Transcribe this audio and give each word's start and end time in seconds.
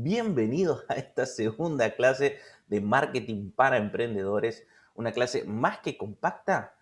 Bienvenidos 0.00 0.84
a 0.88 0.94
esta 0.94 1.26
segunda 1.26 1.90
clase 1.96 2.38
de 2.68 2.80
marketing 2.80 3.50
para 3.50 3.78
emprendedores, 3.78 4.64
una 4.94 5.10
clase 5.10 5.42
más 5.42 5.80
que 5.80 5.98
compacta. 5.98 6.72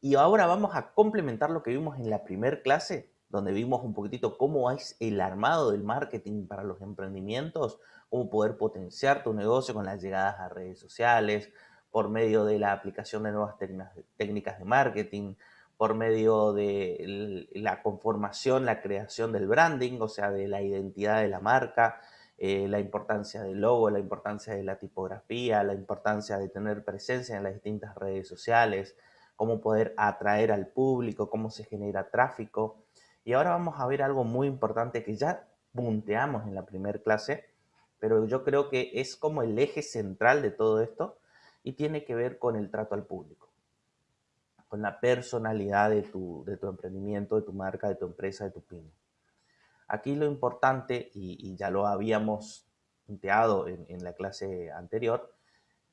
Y 0.00 0.14
ahora 0.14 0.46
vamos 0.46 0.74
a 0.74 0.94
complementar 0.94 1.50
lo 1.50 1.62
que 1.62 1.72
vimos 1.72 1.98
en 1.98 2.08
la 2.08 2.24
primera 2.24 2.62
clase, 2.62 3.10
donde 3.28 3.52
vimos 3.52 3.84
un 3.84 3.92
poquitito 3.92 4.38
cómo 4.38 4.70
es 4.70 4.96
el 5.00 5.20
armado 5.20 5.72
del 5.72 5.84
marketing 5.84 6.46
para 6.46 6.64
los 6.64 6.80
emprendimientos, 6.80 7.78
cómo 8.08 8.30
poder 8.30 8.56
potenciar 8.56 9.22
tu 9.22 9.34
negocio 9.34 9.74
con 9.74 9.84
las 9.84 10.00
llegadas 10.00 10.40
a 10.40 10.48
redes 10.48 10.78
sociales, 10.78 11.50
por 11.90 12.08
medio 12.08 12.46
de 12.46 12.58
la 12.58 12.72
aplicación 12.72 13.24
de 13.24 13.32
nuevas 13.32 13.56
técnicas 14.16 14.58
de 14.58 14.64
marketing, 14.64 15.34
por 15.76 15.94
medio 15.94 16.54
de 16.54 17.46
la 17.52 17.82
conformación, 17.82 18.64
la 18.64 18.80
creación 18.80 19.30
del 19.30 19.46
branding, 19.46 20.00
o 20.00 20.08
sea, 20.08 20.30
de 20.30 20.48
la 20.48 20.62
identidad 20.62 21.20
de 21.20 21.28
la 21.28 21.40
marca, 21.40 22.00
eh, 22.44 22.66
la 22.66 22.80
importancia 22.80 23.40
del 23.44 23.60
logo, 23.60 23.88
la 23.88 24.00
importancia 24.00 24.52
de 24.52 24.64
la 24.64 24.76
tipografía, 24.76 25.62
la 25.62 25.74
importancia 25.74 26.38
de 26.38 26.48
tener 26.48 26.84
presencia 26.84 27.36
en 27.36 27.44
las 27.44 27.52
distintas 27.52 27.94
redes 27.94 28.26
sociales, 28.26 28.96
cómo 29.36 29.60
poder 29.60 29.94
atraer 29.96 30.50
al 30.50 30.66
público, 30.66 31.30
cómo 31.30 31.50
se 31.50 31.62
genera 31.62 32.10
tráfico. 32.10 32.82
Y 33.22 33.34
ahora 33.34 33.50
vamos 33.50 33.78
a 33.78 33.86
ver 33.86 34.02
algo 34.02 34.24
muy 34.24 34.48
importante 34.48 35.04
que 35.04 35.14
ya 35.14 35.48
punteamos 35.72 36.44
en 36.48 36.56
la 36.56 36.66
primera 36.66 36.98
clase, 36.98 37.44
pero 38.00 38.26
yo 38.26 38.42
creo 38.42 38.68
que 38.68 38.90
es 38.94 39.14
como 39.14 39.44
el 39.44 39.56
eje 39.60 39.80
central 39.80 40.42
de 40.42 40.50
todo 40.50 40.82
esto 40.82 41.18
y 41.62 41.74
tiene 41.74 42.04
que 42.04 42.16
ver 42.16 42.40
con 42.40 42.56
el 42.56 42.72
trato 42.72 42.96
al 42.96 43.06
público, 43.06 43.52
con 44.66 44.82
la 44.82 44.98
personalidad 44.98 45.90
de 45.90 46.02
tu, 46.02 46.42
de 46.44 46.56
tu 46.56 46.66
emprendimiento, 46.66 47.36
de 47.36 47.42
tu 47.42 47.52
marca, 47.52 47.86
de 47.86 47.94
tu 47.94 48.06
empresa, 48.06 48.46
de 48.46 48.50
tu 48.50 48.62
pyme. 48.62 48.90
Aquí 49.88 50.14
lo 50.14 50.26
importante, 50.26 51.10
y, 51.14 51.54
ya 51.56 51.70
lo 51.70 51.86
habíamos 51.86 52.66
planteado 53.06 53.68
en, 53.68 54.04
la 54.04 54.14
clase 54.14 54.70
anterior, 54.70 55.34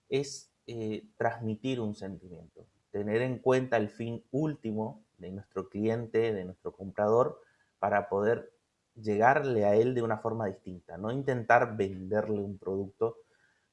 es 0.07 0.51
eh, 0.67 1.07
transmitir 1.17 1.79
un 1.79 1.95
sentimiento, 1.95 2.65
tener 2.91 3.21
en 3.21 3.39
cuenta 3.39 3.77
el 3.77 3.89
fin 3.89 4.23
último 4.31 5.03
de 5.17 5.31
nuestro 5.31 5.69
cliente, 5.69 6.33
de 6.33 6.45
nuestro 6.45 6.71
comprador, 6.73 7.41
para 7.79 8.09
poder 8.09 8.53
llegarle 8.95 9.65
a 9.65 9.75
él 9.75 9.95
de 9.95 10.01
una 10.01 10.17
forma 10.17 10.47
distinta, 10.47 10.97
no 10.97 11.11
intentar 11.11 11.75
venderle 11.77 12.41
un 12.41 12.57
producto, 12.57 13.17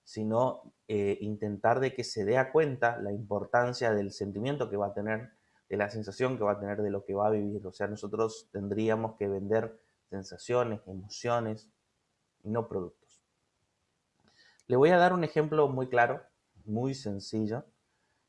sino 0.06 0.72
eh, 0.86 1.18
intentar 1.20 1.80
de 1.80 1.92
que 1.92 2.04
se 2.04 2.24
dé 2.24 2.38
a 2.38 2.52
cuenta 2.52 2.96
la 2.98 3.12
importancia 3.12 3.92
del 3.92 4.12
sentimiento 4.12 4.70
que 4.70 4.76
va 4.76 4.86
a 4.86 4.94
tener, 4.94 5.30
de 5.68 5.76
la 5.76 5.90
sensación 5.90 6.38
que 6.38 6.44
va 6.44 6.52
a 6.52 6.60
tener 6.60 6.80
de 6.80 6.90
lo 6.90 7.04
que 7.04 7.14
va 7.14 7.26
a 7.26 7.30
vivir. 7.30 7.66
O 7.66 7.72
sea, 7.72 7.88
nosotros 7.88 8.48
tendríamos 8.52 9.16
que 9.16 9.26
vender 9.26 9.76
sensaciones, 10.08 10.80
emociones 10.86 11.68
y 12.42 12.50
no 12.50 12.68
productos. 12.68 13.22
Le 14.66 14.76
voy 14.76 14.90
a 14.90 14.98
dar 14.98 15.12
un 15.12 15.24
ejemplo 15.24 15.68
muy 15.68 15.88
claro, 15.88 16.22
muy 16.64 16.94
sencillo 16.94 17.64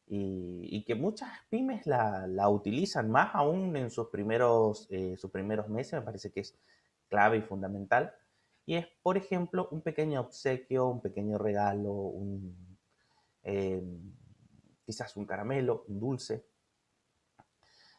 y, 0.09 0.85
que 0.85 0.95
muchas 0.95 1.29
pymes 1.49 1.85
la, 1.85 2.49
utilizan 2.49 3.11
más 3.11 3.31
aún 3.33 3.75
en 3.75 3.89
sus 3.89 4.07
primeros, 4.07 4.87
eh, 4.89 5.17
sus 5.17 5.31
primeros 5.31 5.67
meses, 5.67 5.93
me 5.93 6.01
parece 6.01 6.31
que 6.31 6.41
es 6.41 6.57
clave 7.09 7.37
y 7.37 7.41
fundamental. 7.41 8.13
Y 8.65 8.75
es, 8.75 8.87
por 9.01 9.17
ejemplo, 9.17 9.67
un 9.71 9.81
pequeño 9.81 10.21
obsequio, 10.21 10.87
un 10.87 11.01
pequeño 11.01 11.37
regalo, 11.37 12.13
eh, 13.43 13.81
quizás 14.85 15.15
un 15.17 15.25
caramelo, 15.25 15.83
un 15.87 15.99
dulce. 15.99 16.45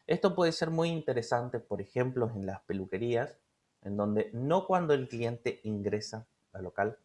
Esto 0.07 0.33
puede 0.33 0.51
ser 0.51 0.71
muy 0.71 0.89
interesante, 0.89 1.59
por 1.59 1.81
ejemplo, 1.81 2.31
en 2.33 2.47
las 2.47 2.61
peluquerías, 2.61 3.37
en 3.83 3.97
donde 3.97 4.29
no 4.33 4.65
cuando 4.65 4.93
el 4.93 5.07
cliente 5.07 5.61
ingresa 5.63 6.27
al 6.53 6.63
local, 6.63 6.97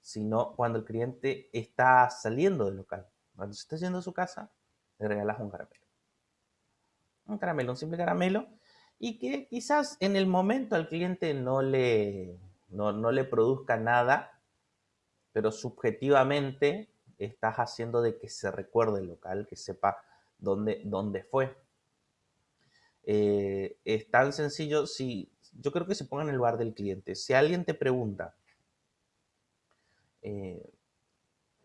sino 0.00 0.54
cuando 0.56 0.78
el 0.78 0.84
cliente 0.84 1.50
está 1.52 2.08
saliendo 2.10 2.64
del 2.66 2.76
local. 2.76 3.06
Cuando 3.36 3.54
se 3.54 3.62
está 3.62 3.76
yendo 3.76 3.98
a 3.98 4.02
su 4.02 4.12
casa, 4.12 4.50
le 4.98 5.08
regalas 5.08 5.40
un 5.40 5.50
caramelo. 5.50 5.84
Un 7.26 7.38
caramelo, 7.38 7.72
un 7.72 7.76
simple 7.76 7.98
caramelo, 7.98 8.46
y 8.98 9.18
que 9.18 9.46
quizás 9.46 9.96
en 10.00 10.16
el 10.16 10.26
momento 10.26 10.74
al 10.74 10.88
cliente 10.88 11.32
no 11.32 11.62
le, 11.62 12.38
no, 12.68 13.12
le 13.12 13.24
produzca 13.24 13.76
nada, 13.76 14.40
pero 15.32 15.52
subjetivamente 15.52 16.90
estás 17.18 17.56
haciendo 17.56 18.02
de 18.02 18.18
que 18.18 18.28
se 18.28 18.50
recuerde 18.50 19.00
el 19.00 19.06
local, 19.06 19.46
que 19.48 19.56
sepa 19.56 20.02
dónde, 20.38 20.82
dónde 20.84 21.22
fue. 21.22 21.56
Eh, 23.04 23.78
es 23.84 24.10
tan 24.10 24.32
sencillo 24.32 24.86
si 24.86 25.32
yo 25.52 25.72
creo 25.72 25.86
que 25.86 25.94
se 25.94 26.04
ponga 26.04 26.24
en 26.24 26.30
el 26.30 26.36
lugar 26.36 26.58
del 26.58 26.74
cliente. 26.74 27.14
Si 27.14 27.32
alguien 27.32 27.64
te 27.64 27.74
pregunta 27.74 28.34
eh, 30.22 30.70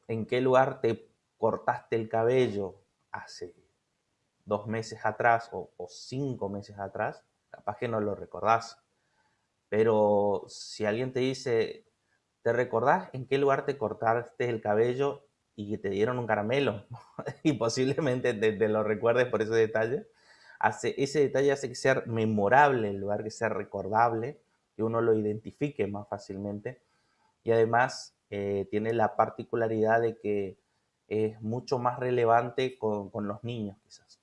en 0.07 0.25
qué 0.25 0.41
lugar 0.41 0.81
te 0.81 1.09
cortaste 1.38 1.96
el 1.96 2.09
cabello 2.09 2.75
hace 3.12 3.53
dos 4.46 4.68
meses 4.68 5.06
atrás 5.06 5.50
o, 5.51 5.69
cinco 5.90 6.50
meses 6.50 6.78
atrás, 6.79 7.23
capaz 7.50 7.78
que 7.78 7.88
no 7.88 8.00
lo 8.00 8.16
recordás. 8.16 8.79
Pero 9.69 10.46
si 10.47 10.85
alguien 10.85 11.12
te 11.12 11.19
dice, 11.19 11.85
¿te 12.44 12.53
recordás 12.53 13.09
en 13.13 13.25
qué 13.25 13.38
lugar 13.38 13.66
te 13.66 13.78
cortaste 13.78 14.50
el 14.50 14.62
cabello 14.62 15.25
y 15.56 15.78
te 15.78 15.90
dieron 15.90 16.19
un 16.19 16.28
caramelo? 16.28 16.85
y 17.44 17.53
posiblemente 17.53 18.34
te, 18.34 18.69
lo 18.69 18.84
recuerdes 18.84 19.28
por 19.28 19.41
ese 19.41 19.56
detalle 19.56 20.07
ese 20.59 21.19
detalle 21.19 21.51
hace 21.51 21.69
que 21.69 21.75
sea 21.75 22.03
memorable 22.05 22.89
en 22.89 22.99
lugar 22.99 23.23
que 23.23 23.31
sea 23.31 23.49
recordable, 23.49 24.39
que 24.75 24.83
uno 24.83 25.01
lo 25.01 25.13
identifique 25.13 25.88
más 25.88 26.07
fácilmente. 26.07 26.81
Y 27.43 27.51
además 27.51 28.16
eh, 28.29 28.67
tiene 28.71 28.93
la 28.93 29.16
particularidad 29.16 30.01
de 30.01 30.17
que 30.17 30.57
es 31.07 31.39
mucho 31.41 31.77
más 31.77 31.99
relevante 31.99 32.77
con, 32.77 33.09
con, 33.09 33.27
los 33.27 33.43
niños 33.43 33.77
quizás. 33.83 34.19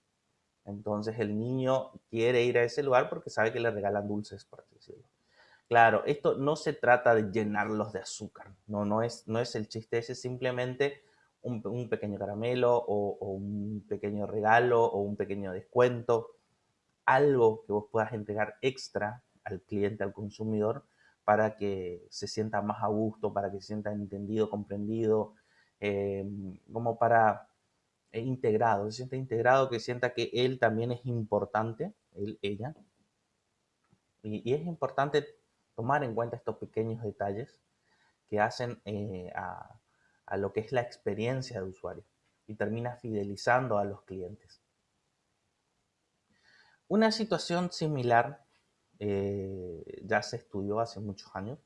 Entonces 0.64 1.18
el 1.18 1.38
niño 1.38 1.92
quiere 2.10 2.42
ir 2.44 2.58
a 2.58 2.64
ese 2.64 2.82
lugar 2.82 3.08
porque 3.08 3.30
sabe 3.30 3.52
que 3.52 3.60
le 3.60 3.70
regalan 3.70 4.08
dulces, 4.08 4.44
por 4.44 4.60
así 4.60 4.74
decirlo. 4.74 5.04
Claro, 5.68 6.02
esto 6.04 6.34
no 6.34 6.56
se 6.56 6.72
trata 6.72 7.14
de 7.14 7.30
llenarlos 7.30 7.92
de 7.92 8.00
azúcar, 8.00 8.52
no, 8.66 8.84
no, 8.84 9.02
es, 9.02 9.26
no 9.26 9.40
es 9.40 9.54
el 9.54 9.68
chiste 9.68 9.98
ese, 9.98 10.14
simplemente 10.14 11.02
un, 11.42 11.88
pequeño 11.88 12.18
caramelo 12.18 12.76
o, 12.76 13.32
un 13.32 13.84
pequeño 13.88 14.26
regalo 14.26 14.84
o 14.84 15.00
un 15.00 15.16
pequeño 15.16 15.52
descuento, 15.52 16.30
algo 17.04 17.64
que 17.66 17.72
vos 17.72 17.86
puedas 17.90 18.12
entregar 18.12 18.56
extra 18.62 19.22
al 19.44 19.60
cliente, 19.62 20.04
al 20.04 20.12
consumidor, 20.12 20.84
para 21.24 21.56
que 21.56 22.06
se 22.10 22.26
sienta 22.26 22.62
más 22.62 22.82
a 22.82 22.88
gusto, 22.88 23.32
para 23.32 23.50
que 23.50 23.60
se 23.60 23.68
sienta 23.68 23.92
entendido, 23.92 24.50
comprendido, 24.50 25.34
eh, 25.80 26.24
como 26.72 26.98
para 26.98 27.48
eh, 28.12 28.20
integrado, 28.20 28.90
se 28.90 28.98
sienta 28.98 29.16
integrado, 29.16 29.68
que 29.68 29.80
sienta 29.80 30.14
que 30.14 30.30
él 30.32 30.58
también 30.58 30.92
es 30.92 31.04
importante, 31.06 31.92
él, 32.14 32.38
ella. 32.42 32.74
Y, 34.22 34.52
es 34.52 34.64
importante 34.66 35.26
tomar 35.74 36.04
en 36.04 36.14
cuenta 36.14 36.36
estos 36.36 36.56
pequeños 36.56 37.02
detalles 37.02 37.60
que 38.28 38.40
hacen 38.40 38.80
eh, 38.84 39.32
a, 39.34 39.81
a 40.32 40.38
lo 40.38 40.54
que 40.54 40.60
es 40.60 40.72
la 40.72 40.80
experiencia 40.80 41.60
de 41.60 41.68
usuario 41.68 42.04
y 42.46 42.54
termina 42.54 42.96
fidelizando 42.96 43.76
a 43.76 43.84
los 43.84 44.00
clientes. 44.04 44.62
Una 46.88 47.12
situación 47.12 47.70
similar 47.70 48.42
eh, 48.98 50.00
ya 50.02 50.22
se 50.22 50.36
estudió 50.36 50.80
hace 50.80 51.00
muchos 51.00 51.30
años. 51.36 51.58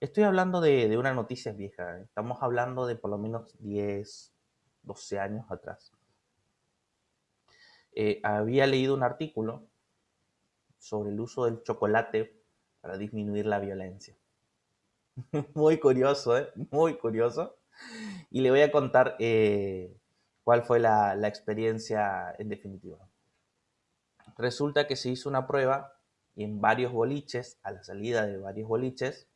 Estoy 0.00 0.24
hablando 0.24 0.60
de, 0.60 0.98
una 0.98 1.14
noticia 1.14 1.52
vieja, 1.52 1.98
¿eh? 1.98 2.02
estamos 2.02 2.42
hablando 2.42 2.84
de 2.84 2.96
por 2.96 3.12
lo 3.12 3.18
menos 3.18 3.56
10, 3.60 4.34
12 4.82 5.20
años 5.20 5.46
atrás. 5.48 5.92
Eh, 7.92 8.20
había 8.24 8.66
leído 8.66 8.94
un 8.94 9.04
artículo 9.04 9.68
sobre 10.78 11.10
el 11.10 11.20
uso 11.20 11.44
del 11.44 11.62
chocolate 11.62 12.42
para 12.80 12.98
disminuir 12.98 13.46
la 13.46 13.60
violencia. 13.60 14.16
muy 15.54 15.78
curioso, 15.78 16.36
¿eh? 16.36 16.50
Muy 16.72 16.98
curioso 16.98 17.59
y 18.30 18.40
le 18.40 18.50
voy 18.50 18.62
a 18.62 18.72
contar 18.72 19.16
eh, 19.18 19.96
cuál 20.44 20.62
fue 20.62 20.80
la, 20.80 21.16
experiencia 21.26 22.34
en 22.38 22.48
definitiva. 22.48 22.98
Resulta 24.38 24.86
que 24.86 24.96
se 24.96 25.10
hizo 25.10 25.28
una 25.28 25.46
prueba 25.46 25.92
en 26.36 26.60
varios 26.60 26.92
boliches, 26.92 27.58
a 27.62 27.72
la 27.72 27.82
salida 27.82 28.26
de 28.26 28.38
varios 28.38 28.68
boliches, 28.68 29.28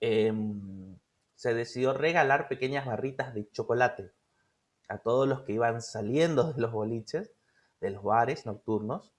em, 0.00 0.96
se 1.34 1.54
decidió 1.54 1.92
regalar 1.92 2.48
pequeñas 2.48 2.86
barritas 2.86 3.34
de 3.34 3.50
chocolate 3.50 4.12
a 4.88 4.98
todos 4.98 5.28
los 5.28 5.42
que 5.42 5.52
iban 5.52 5.82
saliendo 5.82 6.52
de 6.52 6.60
los 6.60 6.72
boliches, 6.72 7.32
de 7.80 7.90
los 7.90 8.02
bares 8.02 8.46
nocturnos, 8.46 9.12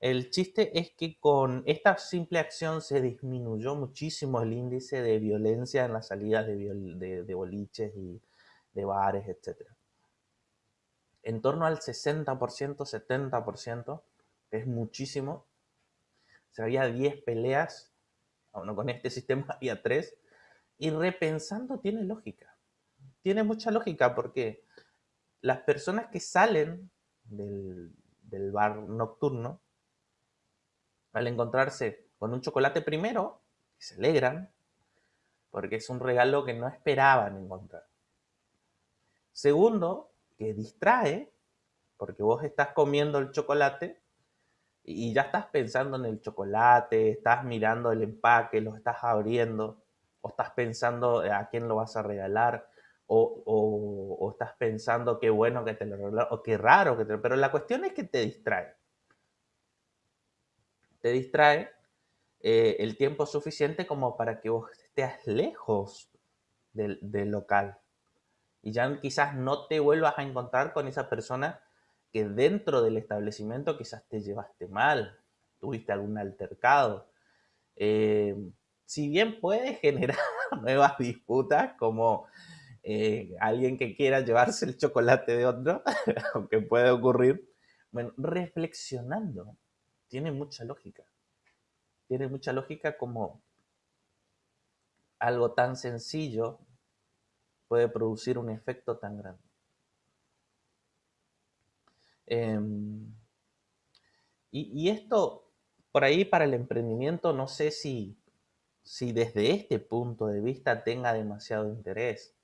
el 0.00 0.30
chiste 0.30 0.78
es 0.78 0.90
que 0.90 1.18
con 1.18 1.62
esta 1.66 1.96
simple 1.98 2.38
acción 2.38 2.82
se 2.82 3.00
disminuyó 3.00 3.74
muchísimo 3.74 4.42
el 4.42 4.52
índice 4.52 5.02
de 5.02 5.18
violencia 5.18 5.84
en 5.84 5.94
las 5.94 6.08
salidas 6.08 6.46
de, 6.46 7.34
boliches 7.34 7.96
y 7.96 8.20
de 8.72 8.84
bares, 8.84 9.26
etc. 9.28 9.62
En 11.22 11.40
torno 11.40 11.64
al 11.66 11.78
60%, 11.78 12.76
70%, 12.76 14.02
es 14.50 14.66
muchísimo. 14.66 15.46
Había 16.58 16.86
10 16.86 17.22
peleas 17.22 17.96
con 18.74 18.88
este 18.88 19.10
sistema 19.10 19.46
había 19.56 19.82
tres, 19.82 20.16
y 20.78 20.90
repensando 20.90 21.78
tiene 21.80 22.04
lógica. 22.04 22.56
Tiene 23.22 23.42
mucha 23.42 23.70
lógica 23.70 24.14
porque 24.14 24.64
las 25.40 25.60
personas 25.60 26.06
que 26.10 26.20
salen 26.20 26.90
del 27.24 28.52
bar 28.52 28.76
nocturno, 28.76 29.60
al 31.16 31.26
encontrarse 31.28 32.10
con 32.18 32.34
un 32.34 32.42
chocolate 32.42 32.82
primero, 32.82 33.40
se 33.78 33.94
alegran, 33.94 34.52
porque 35.50 35.76
es 35.76 35.88
un 35.88 35.98
regalo 35.98 36.44
que 36.44 36.52
no 36.52 36.68
esperaban 36.68 37.38
encontrar. 37.38 37.84
Segundo, 39.32 40.12
que 40.36 40.52
distrae, 40.52 41.32
porque 41.96 42.22
vos 42.22 42.44
estás 42.44 42.68
comiendo 42.74 43.18
el 43.18 43.30
chocolate 43.30 44.02
y 44.84 45.14
ya 45.14 45.22
estás 45.22 45.46
pensando 45.46 45.96
en 45.96 46.04
el 46.04 46.20
chocolate, 46.20 47.12
estás 47.12 47.44
mirando 47.44 47.92
el 47.92 48.02
empaque, 48.02 48.60
lo 48.60 48.76
estás 48.76 49.02
abriendo, 49.02 49.82
o 50.20 50.28
estás 50.28 50.50
pensando 50.50 51.20
a 51.20 51.48
quién 51.48 51.66
lo 51.66 51.76
vas 51.76 51.96
a 51.96 52.02
regalar, 52.02 52.68
o, 53.06 54.28
estás 54.32 54.54
pensando 54.58 55.18
qué 55.18 55.30
bueno 55.30 55.64
que 55.64 55.72
te 55.72 55.86
lo 55.86 55.96
regalaron, 55.96 56.28
o 56.30 56.42
qué 56.42 56.58
raro 56.58 56.98
que 56.98 57.06
te 57.06 57.12
lo... 57.14 57.22
Pero 57.22 57.36
la 57.36 57.50
cuestión 57.50 57.86
es 57.86 57.94
que 57.94 58.04
te 58.04 58.20
distrae. 58.20 58.76
Te 61.00 61.10
distrae 61.10 61.70
eh, 62.40 62.76
el 62.80 62.96
tiempo 62.96 63.26
suficiente 63.26 63.86
como 63.86 64.16
para 64.16 64.40
que 64.40 64.50
vos 64.50 64.70
estés 64.70 65.26
lejos 65.26 66.10
del, 66.72 67.00
local. 67.30 67.78
Y 68.62 68.72
ya 68.72 69.00
quizás 69.00 69.34
no 69.34 69.66
te 69.66 69.80
vuelvas 69.80 70.18
a 70.18 70.22
encontrar 70.22 70.72
con 70.72 70.88
esa 70.88 71.08
persona 71.08 71.60
que 72.12 72.28
dentro 72.28 72.82
del 72.82 72.96
establecimiento 72.96 73.76
quizás 73.76 74.06
te 74.08 74.20
llevaste 74.20 74.68
mal, 74.68 75.18
tuviste 75.58 75.92
algún 75.92 76.18
altercado. 76.18 77.10
Eh, 77.76 78.36
si 78.84 79.08
bien 79.08 79.40
puede 79.40 79.74
generar 79.82 80.18
nuevas 80.62 80.98
disputas, 80.98 81.74
como 81.78 82.26
eh, 82.82 83.34
alguien 83.40 83.76
que 83.76 83.96
quiera 83.96 84.20
llevarse 84.20 84.64
el 84.64 84.76
chocolate 84.76 85.36
de 85.36 85.46
otro, 85.46 85.82
aunque 86.34 86.60
puede 86.60 86.90
ocurrir, 86.90 87.52
bueno, 87.90 88.12
reflexionando, 88.16 89.56
tiene 90.08 90.32
mucha 90.32 90.64
lógica. 90.64 91.04
Tiene 92.08 92.28
mucha 92.28 92.52
lógica 92.52 92.96
como 92.96 93.42
algo 95.18 95.52
tan 95.52 95.76
sencillo 95.76 96.58
puede 97.68 97.88
producir 97.88 98.38
un 98.38 98.50
efecto 98.50 98.98
tan 98.98 99.18
grande. 99.18 99.42
Em, 102.26 103.14
y, 104.50 104.88
esto, 104.88 105.50
por 105.92 106.04
ahí 106.04 106.24
para 106.24 106.44
el 106.44 106.54
emprendimiento, 106.54 107.34
no 107.34 107.46
sé 107.46 107.70
si, 107.70 108.16
si 108.82 109.12
desde 109.12 109.50
este 109.50 109.78
punto 109.78 110.28
de 110.28 110.40
vista 110.40 110.82
tenga 110.82 111.12
demasiado 111.12 111.68
interés, 111.68 112.34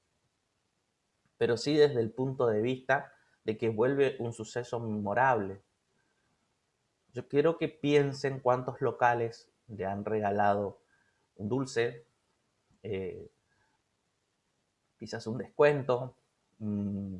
pero 1.38 1.56
sí 1.56 1.75
desde 1.75 2.00
el 2.00 2.11
punto 2.11 2.47
de 2.49 2.61
vista 2.61 3.15
de 3.44 3.56
que 3.56 3.70
vuelve 3.70 4.17
un 4.19 4.32
suceso 4.35 4.79
memorable. 4.79 5.62
Yo 7.12 7.29
quiero 7.29 7.59
que 7.59 7.69
piensen 7.69 8.41
cuántos 8.41 8.81
locales 8.81 9.50
le 9.69 9.85
han 9.85 10.05
regalado 10.05 10.81
un 11.37 11.49
dulce, 11.49 12.06
eh, 12.82 13.31
quizás 14.99 15.26
un 15.26 15.38
descuento, 15.38 16.17
mm, 16.59 17.17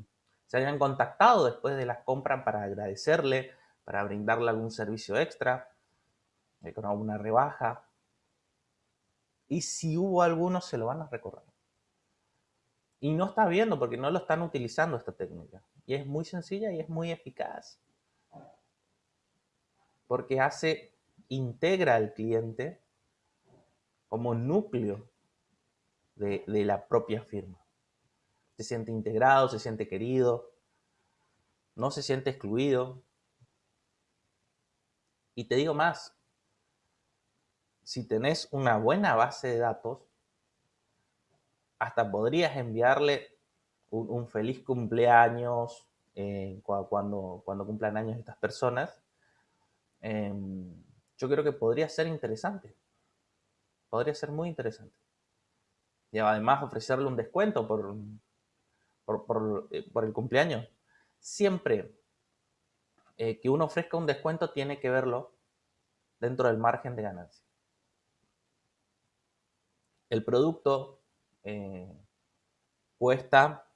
se 0.47 0.57
hayan 0.57 0.79
contactado 0.79 1.47
después 1.47 1.77
de 1.77 1.87
las 1.87 1.99
compras 2.05 2.45
para 2.45 2.63
agradecerle, 2.63 3.53
para 3.85 4.05
brindarle 4.05 4.51
algún 4.51 4.71
servicio 4.71 5.17
extra, 5.17 5.73
con 6.75 6.87
alguna 6.87 7.19
rebaja. 7.19 7.85
Y 9.49 9.63
si 9.63 9.97
hubo 9.97 10.23
alguno, 10.23 10.61
se 10.61 10.79
lo 10.79 10.87
van 10.87 11.03
a 11.03 11.09
recordar. 11.09 11.45
Y 13.01 13.13
no 13.15 13.27
está 13.27 13.47
viendo 13.47 13.79
porque 13.79 13.97
no 13.97 14.11
lo 14.11 14.19
están 14.19 14.43
utilizando 14.43 14.97
esta 14.97 15.13
técnica. 15.13 15.63
Y 15.87 15.95
es 15.95 16.07
muy 16.07 16.25
sencilla 16.25 16.71
y 16.71 16.79
es 16.79 16.89
muy 16.89 17.11
eficaz. 17.11 17.82
Porque 20.13 20.41
hace, 20.41 20.93
integra 21.29 21.95
al 21.95 22.13
cliente 22.13 22.83
como 24.09 24.35
núcleo 24.35 25.09
de 26.17 26.45
la 26.47 26.87
propia 26.87 27.23
firma 27.23 27.63
se 28.57 28.65
siente 28.65 28.93
integrado, 28.93 29.49
se 29.49 29.59
siente 29.59 29.89
querido, 29.89 30.51
no 31.75 31.91
se 31.91 32.03
siente 32.03 32.31
excluido. 32.31 33.03
Y 35.35 35.45
te 35.45 35.57
digo 35.57 35.75
más, 35.75 36.15
si 37.83 38.07
tenés 38.07 38.49
una 38.51 38.77
buena 38.77 39.15
base 39.15 39.49
de 39.49 39.59
datos, 39.59 40.01
hasta 41.79 42.11
podrías 42.11 42.57
enviarle 42.57 43.39
un, 43.91 44.29
feliz 44.29 44.63
cumpleaños 44.63 45.89
eh, 46.15 46.61
cuando, 46.63 47.43
cuando 47.45 47.67
cumplan 47.67 47.97
años 47.97 48.19
estas 48.19 48.37
personas. 48.37 49.02
Em, 50.03 50.85
yo 51.17 51.29
creo 51.29 51.45
que 51.45 51.53
podría 51.53 51.89
ser 51.89 52.07
interesante. 52.09 52.75
Podría 53.89 54.15
ser 54.15 54.31
muy 54.33 54.49
interesante. 54.49 54.95
Y 56.11 56.19
además 56.19 56.63
ofrecerle 56.63 57.07
un 57.07 57.17
descuento 57.17 57.67
por, 57.67 57.95
eh, 59.71 59.91
por, 59.93 60.05
el 60.05 60.13
cumpleaños. 60.13 60.69
Siempre 61.19 61.95
eh, 63.17 63.41
que 63.41 63.49
uno 63.49 63.65
ofrezca 63.65 63.97
un 63.97 64.07
descuento 64.07 64.51
tiene 64.51 64.81
que 64.81 64.91
verlo 64.91 65.33
dentro 66.19 66.49
del 66.49 66.59
margen 66.59 66.97
de 66.97 67.03
ganancia. 67.03 67.45
El 70.11 70.25
producto 70.25 71.01
eh, 71.45 71.91
cuesta 72.99 73.67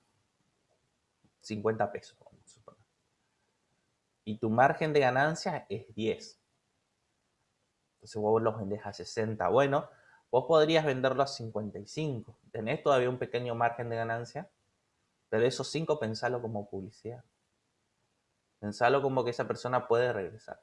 50 1.40 1.92
pesos, 1.92 2.18
Y 4.26 4.38
tu 4.38 4.50
margen 4.50 4.92
de 4.92 5.00
ganancia 5.00 5.64
es 5.70 5.94
10. 5.94 6.38
Entonces 7.94 8.20
vos 8.20 8.42
los 8.42 8.58
vendés 8.58 8.84
a 8.84 8.92
60. 8.92 9.48
Bueno, 9.48 9.88
vos 10.30 10.44
podrías 10.46 10.84
venderlo 10.84 11.22
a 11.22 11.26
55. 11.26 12.38
Tenés 12.52 12.82
todavía 12.82 13.08
un 13.08 13.18
pequeño 13.18 13.54
margen 13.54 13.88
de 13.88 13.96
ganancia 13.96 14.50
pero 15.28 15.46
esos 15.46 15.68
cinco 15.68 15.98
pensalo 15.98 16.40
como 16.40 16.68
publicidad. 16.68 17.24
Pensalo 18.58 19.02
como 19.02 19.24
que 19.24 19.30
esa 19.30 19.46
persona 19.46 19.86
puede 19.86 20.12
regresar. 20.12 20.62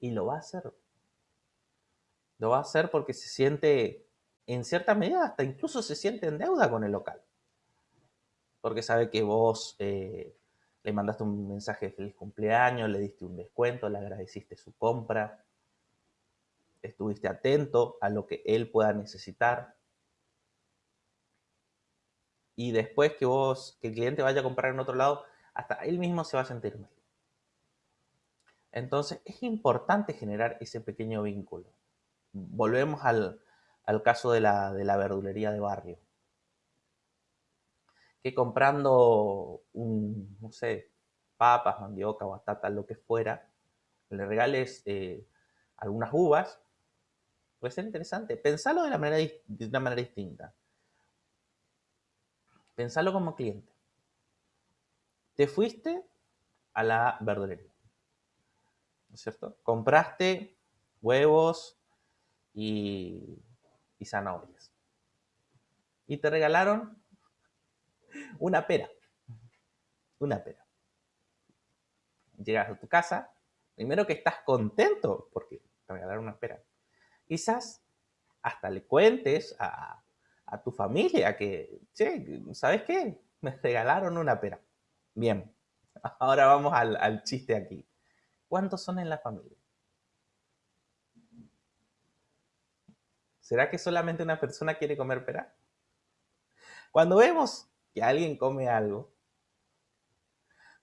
Y 0.00 0.10
lo 0.10 0.26
va 0.26 0.36
a 0.36 0.38
hacer. 0.38 0.72
Lo 2.38 2.50
va 2.50 2.58
a 2.58 2.62
hacer 2.62 2.90
porque 2.90 3.14
se 3.14 3.28
siente, 3.28 4.06
en 4.46 4.64
cierta 4.64 4.94
medida, 4.94 5.24
hasta 5.24 5.42
incluso 5.42 5.82
se 5.82 5.96
siente 5.96 6.26
en 6.26 6.38
deuda 6.38 6.70
con 6.70 6.84
el 6.84 6.92
local. 6.92 7.22
Porque 8.60 8.82
sabe 8.82 9.10
que 9.10 9.22
vos 9.22 9.76
eh, 9.78 10.36
le 10.88 10.94
mandaste 10.94 11.22
un 11.22 11.46
mensaje 11.48 11.86
de 11.86 11.92
feliz 11.92 12.14
cumpleaños, 12.14 12.88
le 12.88 12.98
diste 12.98 13.26
un 13.26 13.36
descuento, 13.36 13.90
le 13.90 13.98
agradeciste 13.98 14.56
su 14.56 14.74
compra, 14.74 15.44
estuviste 16.80 17.28
atento 17.28 17.98
a 18.00 18.08
lo 18.08 18.26
que 18.26 18.42
él 18.46 18.70
pueda 18.70 18.94
necesitar 18.94 19.76
y 22.56 22.72
después 22.72 23.12
que 23.18 23.26
vos, 23.26 23.76
que 23.82 23.88
el 23.88 23.94
cliente 23.94 24.22
vaya 24.22 24.40
a 24.40 24.42
comprar 24.42 24.72
en 24.72 24.80
otro 24.80 24.94
lado, 24.94 25.24
hasta 25.52 25.74
él 25.74 25.98
mismo 25.98 26.24
se 26.24 26.38
va 26.38 26.44
a 26.44 26.46
sentir 26.46 26.78
mal. 26.78 26.90
Entonces 28.72 29.20
es 29.26 29.42
importante 29.42 30.14
generar 30.14 30.56
ese 30.60 30.80
pequeño 30.80 31.22
vínculo. 31.22 31.66
Volvemos 32.32 33.04
al, 33.04 33.42
caso 34.02 34.32
de 34.32 34.40
la, 34.40 34.72
de 34.72 34.84
la, 34.84 34.96
verdulería 34.96 35.52
de 35.52 35.60
barrio. 35.60 35.98
Comprando 38.34 39.62
un, 39.72 40.36
no 40.40 40.50
sé, 40.52 40.90
papas, 41.36 41.80
mandioca, 41.80 42.26
batata, 42.26 42.68
lo 42.68 42.84
que 42.84 42.96
fuera, 42.96 43.48
le 44.10 44.26
regales 44.26 44.82
eh, 44.86 45.26
algunas 45.76 46.10
uvas, 46.12 46.60
puede 47.58 47.72
ser 47.72 47.84
interesante. 47.84 48.36
Pensalo 48.36 48.82
de, 48.82 48.90
la 48.90 48.98
manera, 48.98 49.32
de 49.46 49.66
una 49.66 49.80
manera 49.80 50.02
distinta. 50.02 50.54
Pensalo 52.74 53.12
como 53.12 53.34
cliente. 53.34 53.72
Te 55.34 55.46
fuiste 55.46 56.04
a 56.74 56.82
la 56.82 57.18
verdulería. 57.20 57.72
¿No 59.08 59.14
es 59.14 59.20
cierto? 59.20 59.56
Compraste 59.62 60.56
huevos 61.00 61.78
y, 62.54 63.38
y 63.98 64.04
zanahorias. 64.04 64.72
Y 66.06 66.18
te 66.18 66.30
regalaron 66.30 67.00
una 68.38 68.66
pera. 68.66 68.88
Una 70.18 70.42
pera. 70.42 70.64
Llegas 72.42 72.70
a 72.70 72.78
tu 72.78 72.88
casa, 72.88 73.32
primero 73.74 74.06
que 74.06 74.12
estás 74.12 74.40
contento 74.44 75.28
porque 75.32 75.62
te 75.86 75.92
regalaron 75.92 76.24
una 76.24 76.38
pera. 76.38 76.62
Quizás 77.26 77.82
hasta 78.42 78.70
le 78.70 78.84
cuentes 78.84 79.56
a, 79.58 80.02
a 80.46 80.62
tu 80.62 80.70
familia 80.70 81.36
que, 81.36 81.80
che, 81.92 82.42
¿sabes 82.52 82.82
qué? 82.82 83.20
Me 83.40 83.56
regalaron 83.56 84.16
una 84.16 84.40
pera. 84.40 84.60
Bien, 85.14 85.54
ahora 86.20 86.46
vamos 86.46 86.72
al, 86.74 87.22
chiste 87.22 87.54
aquí. 87.54 87.86
¿Cuántos 88.48 88.82
son 88.82 88.98
en 88.98 89.08
la 89.08 89.18
familia? 89.18 89.56
¿Será 93.40 93.70
que 93.70 93.78
solamente 93.78 94.22
una 94.22 94.40
persona 94.40 94.74
quiere 94.74 94.96
comer 94.96 95.24
pera? 95.24 95.54
Cuando 96.90 97.16
vemos 97.16 97.67
alguien 98.00 98.36
come 98.36 98.68
algo, 98.68 99.12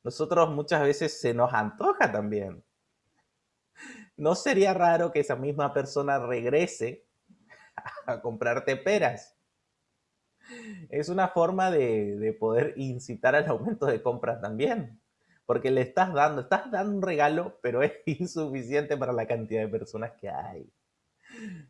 nosotros 0.03 0.49
muchas 0.51 0.83
veces 0.83 1.19
se 1.19 1.33
nos 1.33 1.51
antoja 1.53 2.11
también. 2.11 2.63
¿No 4.17 4.35
sería 4.35 4.73
raro 4.73 5.11
que 5.11 5.19
esa 5.19 5.35
misma 5.35 5.73
persona 5.73 6.19
regrese 6.19 7.05
a 8.05 8.21
comprarte 8.21 8.77
peras? 8.77 9.35
Es 10.89 11.09
una 11.09 11.29
forma 11.29 11.71
de, 11.71 12.37
poder 12.39 12.73
incitar 12.77 13.35
al 13.35 13.47
aumento 13.47 13.87
de 13.87 14.01
compras 14.01 14.41
también. 14.41 15.01
Porque 15.45 15.71
le 15.71 15.81
estás 15.81 16.13
dando, 16.13 16.41
estás 16.41 16.69
dando 16.71 16.95
un 16.95 17.01
regalo, 17.01 17.59
pero 17.61 17.83
es 17.83 17.93
insuficiente 18.05 18.97
para 18.97 19.11
la 19.11 19.27
cantidad 19.27 19.61
de 19.61 19.67
personas 19.67 20.13
que 20.19 20.29
hay. 20.29 20.71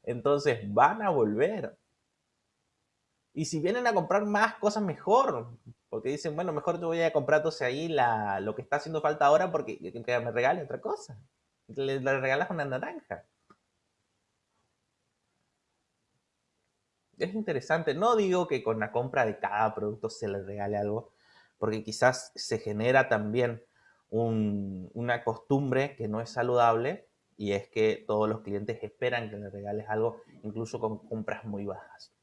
Entonces 0.04 0.60
van 0.74 1.02
a 1.02 1.10
volver. 1.10 1.78
Y 3.36 3.46
si 3.46 3.60
vienen 3.60 3.86
a 3.86 3.94
comprar 3.94 4.26
más 4.26 4.56
cosas, 4.56 4.82
mejor. 4.82 5.50
Porque 5.90 6.10
dicen, 6.10 6.36
bueno, 6.36 6.54
mejor 6.54 6.80
te 6.80 6.86
voy 6.86 7.02
a 7.02 7.14
comprar 7.14 7.40
entonces 7.40 7.62
ahí 7.62 7.94
lo 8.40 8.56
que 8.56 8.62
está 8.62 8.78
haciendo 8.78 9.02
falta 9.02 9.26
ahora 9.26 9.52
porque 9.52 9.78
que 9.78 10.20
me 10.20 10.32
regale 10.32 10.64
otra 10.64 10.82
cosa. 10.82 11.20
Le 11.68 12.00
regalas 12.00 12.50
una 12.50 12.66
naranja. 12.66 13.26
Es 17.18 17.34
interesante. 17.34 17.94
No 17.94 18.16
digo 18.16 18.48
que 18.48 18.64
con 18.64 18.80
la 18.80 18.92
compra 18.92 19.26
de 19.26 19.38
cada 19.38 19.76
producto 19.76 20.10
se 20.10 20.28
le 20.28 20.42
regale 20.42 20.78
algo, 20.78 21.12
porque 21.58 21.84
quizás 21.84 22.32
se 22.36 22.58
genera 22.60 23.10
también 23.10 23.64
una 24.10 25.24
costumbre 25.26 25.96
que 25.98 26.08
no 26.08 26.22
es 26.22 26.30
saludable 26.30 27.10
y 27.36 27.52
es 27.52 27.68
que 27.68 28.04
todos 28.08 28.30
los 28.30 28.42
clientes 28.42 28.82
esperan 28.82 29.30
que 29.30 29.36
le 29.36 29.50
regales 29.50 29.90
algo, 29.90 30.22
incluso 30.44 30.80
con 30.80 31.00
compras 31.00 31.44
muy 31.44 31.66
bajas, 31.66 32.14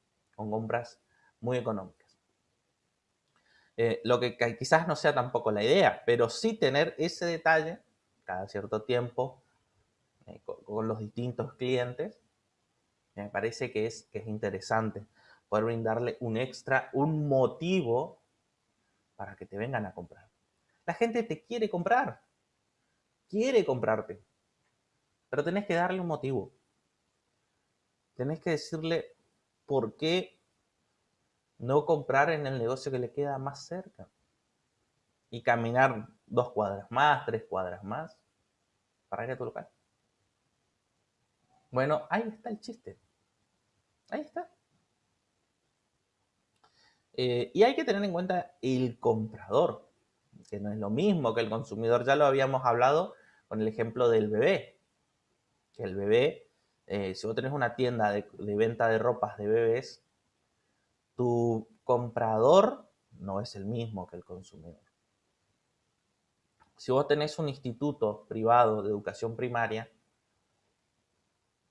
con 0.42 0.50
compras 0.50 1.00
muy 1.40 1.56
económicas. 1.56 2.18
Eh, 3.76 4.00
lo 4.04 4.20
que 4.20 4.37
quizás 4.58 4.87
no 4.87 4.96
sea 4.96 5.14
tampoco 5.14 5.50
la 5.50 5.62
idea, 5.62 6.02
pero 6.04 6.28
sí 6.28 6.54
tener 6.54 6.94
ese 6.99 7.26
detalle 7.26 7.78
cada 8.25 8.46
cierto 8.49 8.82
tiempo 8.82 9.42
eh, 10.26 10.40
con, 10.44 10.88
los 10.88 10.99
distintos 10.99 11.54
clientes, 11.54 12.20
me 13.14 13.28
parece 13.28 13.72
que 13.72 13.87
es, 13.87 14.04
que 14.04 14.18
es 14.18 14.26
interesante 14.26 15.06
poder 15.49 15.64
brindarle 15.64 16.16
un 16.20 16.37
extra, 16.37 16.90
un 16.92 17.28
motivo 17.28 18.22
para 19.16 19.37
que 19.37 19.46
te 19.46 19.56
vengan 19.56 19.87
a 19.87 19.94
comprar. 19.94 20.28
La 20.87 20.94
gente 20.94 21.22
te 21.22 21.44
quiere 21.44 21.70
comprar, 21.70 22.22
quiere 23.28 23.64
comprarte, 23.64 24.22
pero 25.28 25.44
tenés 25.44 25.66
que 25.66 25.75
darle 25.75 26.00
un 26.00 26.06
motivo. 26.06 26.52
Tenés 28.14 28.40
que 28.40 28.50
decirle 28.50 29.12
por 29.66 29.97
qué 29.97 30.38
no 31.59 31.87
comprar 31.87 32.31
en 32.31 32.47
el 32.47 32.59
negocio 32.59 32.90
que 32.90 32.99
le 32.99 33.12
queda 33.12 33.38
más 33.38 33.66
cerca. 33.66 34.09
Y 35.31 35.42
caminar 35.42 36.09
dos 36.26 36.52
cuadras 36.52 36.90
más, 36.90 37.25
tres 37.25 37.45
cuadras 37.49 37.83
más, 37.83 38.19
para 39.09 39.25
ir 39.25 39.31
a 39.31 39.38
tu 39.38 39.45
local. 39.45 39.69
Bueno, 41.71 42.07
ahí 42.11 42.23
está 42.28 42.50
el 42.50 42.61
chiste. 42.61 42.99
Ahí 44.11 44.21
está. 44.21 44.50
Eh, 47.14 47.50
y 47.54 47.62
hay 47.62 47.75
que 47.75 47.85
tener 47.85 48.02
en 48.04 48.12
cuenta 48.12 48.54
el 48.61 48.99
comprador, 48.99 49.88
que 50.49 50.61
no 50.61 50.71
es 50.71 50.78
lo 50.78 50.90
mismo 50.90 51.35
que 51.35 51.40
el 51.40 51.49
consumidor. 51.49 52.04
Ya 52.04 52.16
lo 52.16 52.26
habíamos 52.26 52.64
hablado 52.66 53.14
con 53.49 53.62
el 53.62 53.69
ejemplo 53.69 54.11
del 54.11 54.28
bebé 54.28 54.73
que 55.73 55.83
el 55.83 55.95
bebé, 55.95 56.41
eh, 56.87 57.15
si 57.15 57.27
vos 57.27 57.37
tenés 57.37 57.53
una 57.53 57.75
tienda 57.75 58.11
de, 58.11 58.27
venta 58.39 58.89
de 58.89 58.99
ropas 58.99 59.39
de 59.39 59.47
bebés, 59.47 60.05
tu 61.15 61.69
comprador 61.85 62.91
no 63.12 63.41
es 63.41 63.55
el 63.55 63.67
mismo 63.67 64.07
que 64.07 64.17
el 64.17 64.25
consumidor. 64.25 64.81
Si 66.77 66.91
vos 66.91 67.07
tenés 67.07 67.39
un 67.39 67.49
instituto 67.49 68.27
privado 68.27 68.83
de 68.83 68.89
educación 68.89 69.37
primaria, 69.37 69.91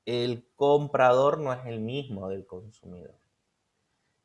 el 0.06 0.48
comprador 0.56 1.40
no 1.40 1.54
es 1.54 1.66
el 1.66 1.82
mismo 1.82 2.30
del 2.30 2.46
consumidor. 2.46 3.16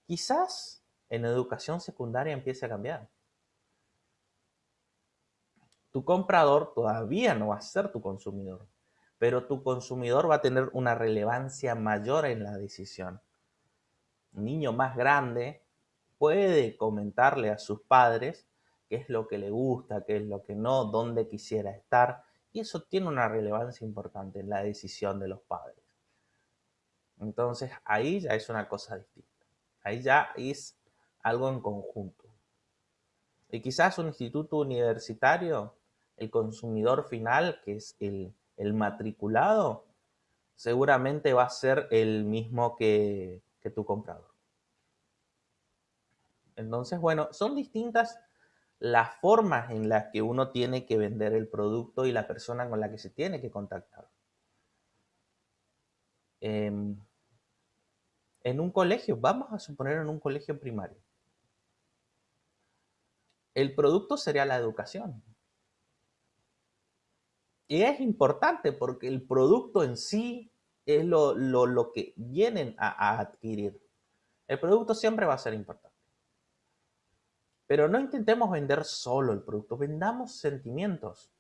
Quizás 0.07 0.85
en 1.09 1.25
educación 1.25 1.81
secundaria 1.81 2.33
empiece 2.33 2.67
a 2.67 2.69
cambiar. 2.69 3.09
Tu 5.91 6.05
comprador 6.05 6.73
todavía 6.75 7.35
no 7.35 7.49
va 7.49 7.57
a 7.57 7.63
ser 7.63 7.91
tu 7.91 8.01
consumidor 8.01 8.67
pero 9.19 9.47
tu 9.47 9.63
consumidor 9.63 10.31
va 10.31 10.37
a 10.37 10.43
tener 10.43 10.71
una 10.73 10.95
relevancia 10.95 11.75
mayor 11.75 12.27
en 12.27 12.43
la 12.43 12.57
decisión. 12.57 13.21
Un 14.35 14.45
niño 14.45 14.73
más 14.73 14.97
grande 14.97 15.63
puede 16.19 16.77
comentarle 16.77 17.51
a 17.51 17.59
sus 17.59 17.81
padres 17.83 18.47
qué 18.89 18.97
es 18.97 19.09
lo 19.09 19.27
que 19.27 19.39
le 19.39 19.51
gusta, 19.51 20.05
qué 20.05 20.17
es 20.17 20.23
lo 20.23 20.43
que 20.43 20.55
no, 20.55 20.85
dónde 20.85 21.29
quisiera 21.29 21.71
estar, 21.71 22.25
y 22.53 22.61
eso 22.61 22.83
tiene 22.83 23.09
una 23.09 23.29
relevancia 23.29 23.87
importante 23.87 24.41
en 24.41 24.49
la 24.49 24.63
decisión 24.63 25.19
de 25.19 25.29
los 25.29 25.41
padres. 25.41 25.83
Entonces 27.21 27.71
ahí 27.85 28.21
ya 28.21 28.31
es 28.31 28.49
una 28.49 28.69
cosa 28.69 28.97
distinta. 28.97 29.47
Ahí 29.83 30.03
ya 30.03 30.31
es 30.37 30.79
algo 31.23 31.49
en 31.49 31.61
conjunto. 31.61 32.25
Y 33.51 33.61
quizás 33.61 33.99
un 33.99 34.09
instituto 34.09 34.57
universitario, 34.59 35.75
el 36.17 36.31
consumidor 36.31 37.09
final, 37.09 37.61
que 37.65 37.77
es 37.77 37.97
el, 38.01 38.35
el 38.57 38.75
matriculado 38.75 39.87
seguramente 40.55 41.33
va 41.33 41.45
a 41.45 41.51
ser 41.51 41.87
el 41.91 42.25
mismo 42.25 42.77
que, 42.77 43.43
tu 43.75 43.85
comprador. 43.85 44.33
Entonces, 46.55 47.01
bueno, 47.01 47.29
son 47.33 47.57
distintas 47.57 48.17
las 48.79 49.17
formas 49.17 49.73
en 49.73 49.89
las 49.89 50.07
que 50.13 50.23
uno 50.23 50.53
tiene 50.53 50.87
que 50.87 50.97
vender 50.97 51.33
el 51.33 51.49
producto 51.49 52.07
y 52.07 52.13
la 52.13 52.29
persona 52.29 52.69
con 52.71 52.79
la 52.79 52.89
que 52.91 52.99
se 52.99 53.11
tiene 53.11 53.41
que 53.41 53.51
contactar. 53.51 54.09
Em, 56.41 56.97
en 58.45 58.61
un 58.61 58.71
colegio, 58.71 59.17
vamos 59.17 59.53
a 59.53 59.59
suponer 59.59 59.99
en 59.99 60.09
un 60.09 60.21
colegio 60.21 60.61
primario. 60.61 60.99
El 63.53 63.75
producto 63.75 64.17
sería 64.17 64.45
la 64.45 64.57
educación. 64.57 65.25
Y 67.69 67.83
es 67.83 68.01
importante 68.01 68.73
porque 68.73 69.09
el 69.09 69.23
producto 69.23 69.83
en 69.83 69.97
sí 69.97 70.53
es 70.85 71.05
lo, 71.05 71.93
que 71.93 72.13
vienen 72.17 72.77
a, 72.79 73.19
adquirir. 73.19 73.81
El 74.47 74.61
producto 74.61 74.95
siempre 74.95 75.27
va 75.27 75.35
a 75.35 75.39
ser 75.39 75.55
importante. 75.55 75.97
Pero 77.67 77.89
no 77.89 77.99
intentemos 77.99 78.51
vender 78.51 78.85
solo 78.85 79.33
el 79.33 79.43
producto, 79.43 79.77
vendamos 79.77 80.37
sentimientos. 80.37 81.33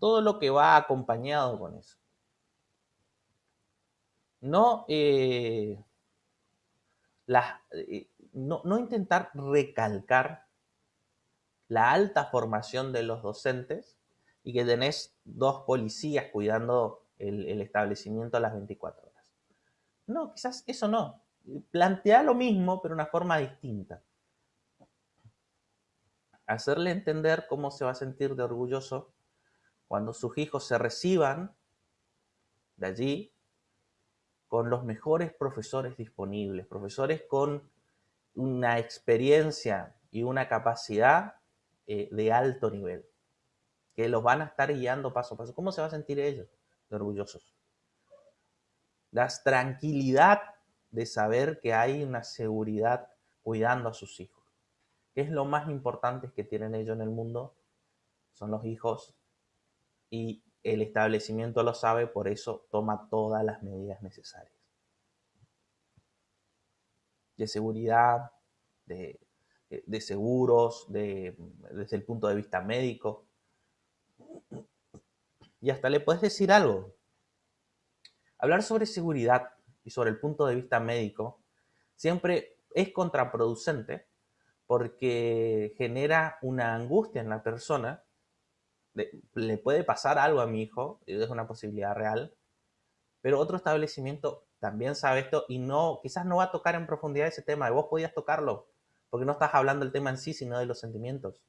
Todo 0.00 0.20
lo 0.20 0.40
que 0.40 0.50
va 0.50 0.76
acompañado 0.76 1.56
con 1.58 1.76
eso. 1.76 1.96
No, 4.40 4.84
eh, 4.88 5.82
eh, 7.28 8.08
no, 8.32 8.60
no 8.64 8.78
intentar 8.78 9.30
recalcar 9.34 10.46
la 11.68 11.92
alta 11.92 12.26
formación 12.26 12.92
de 12.92 13.04
los 13.04 13.22
docentes 13.22 13.96
y 14.44 14.52
que 14.52 14.64
tenés 14.64 15.16
dos 15.24 15.64
policías 15.66 16.26
cuidando 16.30 17.06
el, 17.18 17.60
establecimiento 17.62 18.36
a 18.36 18.40
las 18.40 18.52
24 18.52 19.08
horas. 19.08 19.34
No, 20.06 20.34
quizás 20.34 20.62
eso 20.66 20.86
no. 20.86 21.24
Plantea 21.70 22.22
lo 22.22 22.34
mismo, 22.34 22.80
pero 22.82 22.94
de 22.94 23.00
una 23.00 23.10
forma 23.10 23.38
distinta. 23.38 24.02
Hacerle 26.46 26.90
entender 26.90 27.46
cómo 27.48 27.70
se 27.70 27.86
va 27.86 27.92
a 27.92 27.94
sentir 27.94 28.36
de 28.36 28.42
orgulloso 28.42 29.14
cuando 29.88 30.12
sus 30.12 30.36
hijos 30.36 30.66
se 30.66 30.76
reciban 30.76 31.56
de 32.76 32.86
allí 32.86 33.32
con 34.48 34.68
los 34.68 34.84
mejores 34.84 35.32
profesores 35.32 35.96
disponibles, 35.96 36.66
profesores 36.66 37.22
con 37.26 37.70
una 38.34 38.78
experiencia 38.78 39.96
y 40.10 40.22
una 40.22 40.48
capacidad 40.48 41.36
eh, 41.86 42.08
de 42.12 42.32
alto 42.32 42.70
nivel 42.70 43.06
que 43.94 44.08
los 44.08 44.22
van 44.22 44.42
a 44.42 44.46
estar 44.46 44.72
guiando 44.72 45.12
paso 45.12 45.34
a 45.34 45.38
paso. 45.38 45.54
¿Cómo 45.54 45.72
se 45.72 45.80
va 45.80 45.86
a 45.86 45.90
sentir 45.90 46.18
ellos? 46.18 46.48
De 46.88 46.96
orgullosos. 46.96 47.54
La 49.10 49.28
tranquilidad 49.42 50.40
de 50.90 51.06
saber 51.06 51.60
que 51.60 51.74
hay 51.74 52.02
una 52.02 52.22
seguridad 52.22 53.08
cuidando 53.42 53.88
a 53.88 53.94
sus 53.94 54.20
hijos. 54.20 54.44
¿Qué 55.14 55.20
es 55.20 55.30
lo 55.30 55.44
más 55.44 55.68
importante 55.68 56.30
que 56.32 56.44
tienen 56.44 56.74
ellos 56.74 56.96
en 56.96 57.02
el 57.02 57.10
mundo? 57.10 57.54
Son 58.32 58.50
los 58.50 58.64
hijos 58.64 59.14
y 60.10 60.42
el 60.64 60.82
establecimiento 60.82 61.62
lo 61.62 61.74
sabe, 61.74 62.06
por 62.06 62.26
eso 62.26 62.66
toma 62.70 63.08
todas 63.10 63.44
las 63.44 63.62
medidas 63.62 64.02
necesarias. 64.02 64.54
De 67.36 67.46
seguridad, 67.46 68.30
de, 68.86 69.20
seguros, 70.00 70.86
desde 70.88 71.96
el 71.96 72.04
punto 72.04 72.28
de 72.28 72.34
vista 72.34 72.60
médico, 72.60 73.26
y 75.64 75.70
hasta 75.70 75.88
le 75.88 75.98
puedes 76.00 76.20
decir 76.20 76.52
algo. 76.52 76.94
Hablar 78.36 78.62
sobre 78.62 78.84
seguridad 78.84 79.54
y 79.82 79.88
sobre 79.88 80.10
el 80.10 80.20
punto 80.20 80.44
de 80.44 80.56
vista 80.56 80.78
médico, 80.78 81.42
siempre 81.96 82.58
es 82.74 82.92
contraproducente 82.92 84.06
porque 84.66 85.74
genera 85.78 86.38
una 86.42 86.74
angustia 86.74 87.22
en 87.22 87.30
la 87.30 87.42
persona. 87.42 88.04
le 88.92 89.56
puede 89.56 89.84
pasar 89.84 90.18
algo 90.18 90.42
a 90.42 90.46
mi 90.46 90.62
hijo, 90.62 91.00
es 91.06 91.30
una 91.30 91.48
posibilidad 91.48 91.94
real, 91.94 92.36
pero 93.22 93.40
otro 93.40 93.56
establecimiento 93.56 94.46
también 94.58 94.94
sabe 94.94 95.20
esto 95.20 95.46
y 95.48 95.58
no, 95.58 96.00
quizás 96.02 96.26
no 96.26 96.36
va 96.36 96.44
a 96.44 96.52
tocar 96.52 96.74
en 96.74 96.86
profundidad 96.86 97.28
ese 97.28 97.40
tema, 97.40 97.70
y 97.70 97.72
vos 97.72 97.86
podías 97.88 98.12
tocarlo, 98.12 98.68
porque 99.08 99.24
no 99.24 99.32
estás 99.32 99.54
hablando 99.54 99.86
del 99.86 99.92
tema 99.92 100.10
en 100.10 100.18
sí, 100.18 100.34
sino 100.34 100.58
de 100.58 100.66
los 100.66 100.78
sentimientos. 100.78 101.42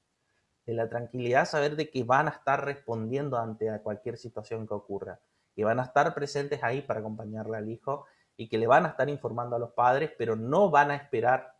De 0.65 0.73
la 0.73 0.89
tranquilidad, 0.89 1.45
saber 1.45 1.75
de 1.75 1.89
que 1.89 2.03
van 2.03 2.27
a 2.27 2.31
estar 2.31 2.65
respondiendo 2.65 3.37
ante 3.37 3.79
cualquier 3.81 4.17
situación 4.17 4.67
que 4.67 4.73
ocurra, 4.73 5.19
que 5.55 5.63
van 5.63 5.79
a 5.79 5.83
estar 5.83 6.13
presentes 6.13 6.63
ahí 6.63 6.81
para 6.81 6.99
acompañarle 6.99 7.57
al 7.57 7.69
hijo 7.69 8.05
y 8.35 8.49
que 8.49 8.57
le 8.57 8.67
van 8.67 8.85
a 8.85 8.89
estar 8.89 9.09
informando 9.09 9.55
a 9.55 9.59
los 9.59 9.71
padres, 9.71 10.11
pero 10.17 10.35
no 10.35 10.69
van 10.69 10.91
a 10.91 10.95
esperar 10.95 11.55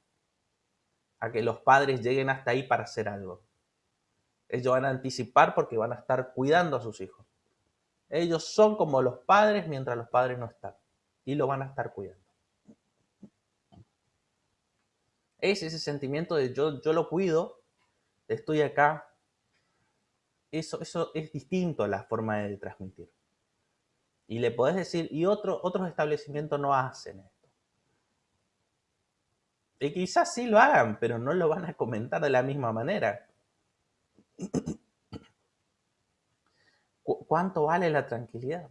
a 1.19 1.31
que 1.31 1.41
los 1.41 1.59
padres 1.59 2.01
lleguen 2.01 2.29
hasta 2.29 2.51
ahí 2.51 2.63
para 2.63 2.83
hacer 2.83 3.07
algo. 3.07 3.41
Ellos 4.49 4.73
van 4.73 4.85
a 4.85 4.89
anticipar 4.89 5.55
porque 5.55 5.77
van 5.77 5.93
a 5.93 5.95
estar 5.95 6.33
cuidando 6.33 6.77
a 6.77 6.81
sus 6.81 7.01
hijos. 7.01 7.25
Ellos 8.09 8.45
son 8.45 8.75
como 8.75 9.01
los 9.01 9.19
padres 9.19 9.67
mientras 9.67 9.97
los 9.97 10.09
padres 10.09 10.37
no 10.37 10.45
están 10.45 10.75
y 11.23 11.35
lo 11.35 11.47
van 11.47 11.63
a 11.63 11.65
estar 11.65 11.93
cuidando. 11.93 12.23
Es 15.39 15.63
ese 15.63 15.79
sentimiento 15.79 16.35
de 16.35 16.53
yo, 16.53 16.81
yo 16.81 16.93
lo 16.93 17.09
cuido, 17.09 17.59
estoy 18.27 18.61
acá. 18.61 19.09
Eso, 20.51 20.81
eso 20.81 21.11
es 21.13 21.31
distinto 21.31 21.83
a 21.83 21.87
la 21.87 22.03
forma 22.03 22.37
de 22.37 22.57
transmitir. 22.57 23.11
Y 24.27 24.39
le 24.39 24.51
podés 24.51 24.75
decir, 24.75 25.07
y 25.11 25.25
otro, 25.25 25.59
otros 25.61 25.87
establecimientos 25.87 26.59
no 26.59 26.73
hacen 26.73 27.19
esto. 27.19 27.49
Y 29.79 29.93
quizás 29.93 30.33
sí 30.33 30.47
lo 30.47 30.57
hagan, 30.57 30.99
pero 30.99 31.19
no 31.19 31.33
lo 31.33 31.49
van 31.49 31.65
a 31.65 31.73
comentar 31.73 32.21
de 32.21 32.29
la 32.29 32.41
misma 32.41 32.71
manera. 32.71 33.27
¿Cuánto 37.03 37.65
vale 37.65 37.89
la 37.91 38.07
tranquilidad? 38.07 38.69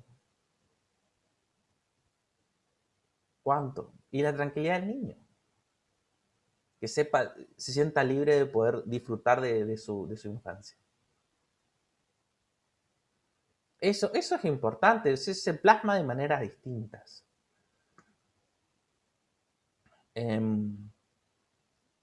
¿Cuánto? 3.42 3.92
Y 4.10 4.22
la 4.22 4.34
tranquilidad 4.34 4.80
del 4.80 4.88
niño. 4.88 5.23
Que 6.84 6.88
sepa, 6.88 7.34
se 7.56 7.72
sienta 7.72 8.04
libre 8.04 8.36
de 8.36 8.44
poder 8.44 8.84
disfrutar 8.84 9.40
de, 9.40 9.74
su, 9.78 10.06
infancia. 10.26 10.76
Eso, 13.80 14.12
eso 14.12 14.34
es 14.34 14.44
importante, 14.44 15.16
se, 15.16 15.54
plasma 15.54 15.96
de 15.96 16.04
maneras 16.04 16.42
distintas. 16.42 17.24
Em, 20.14 20.76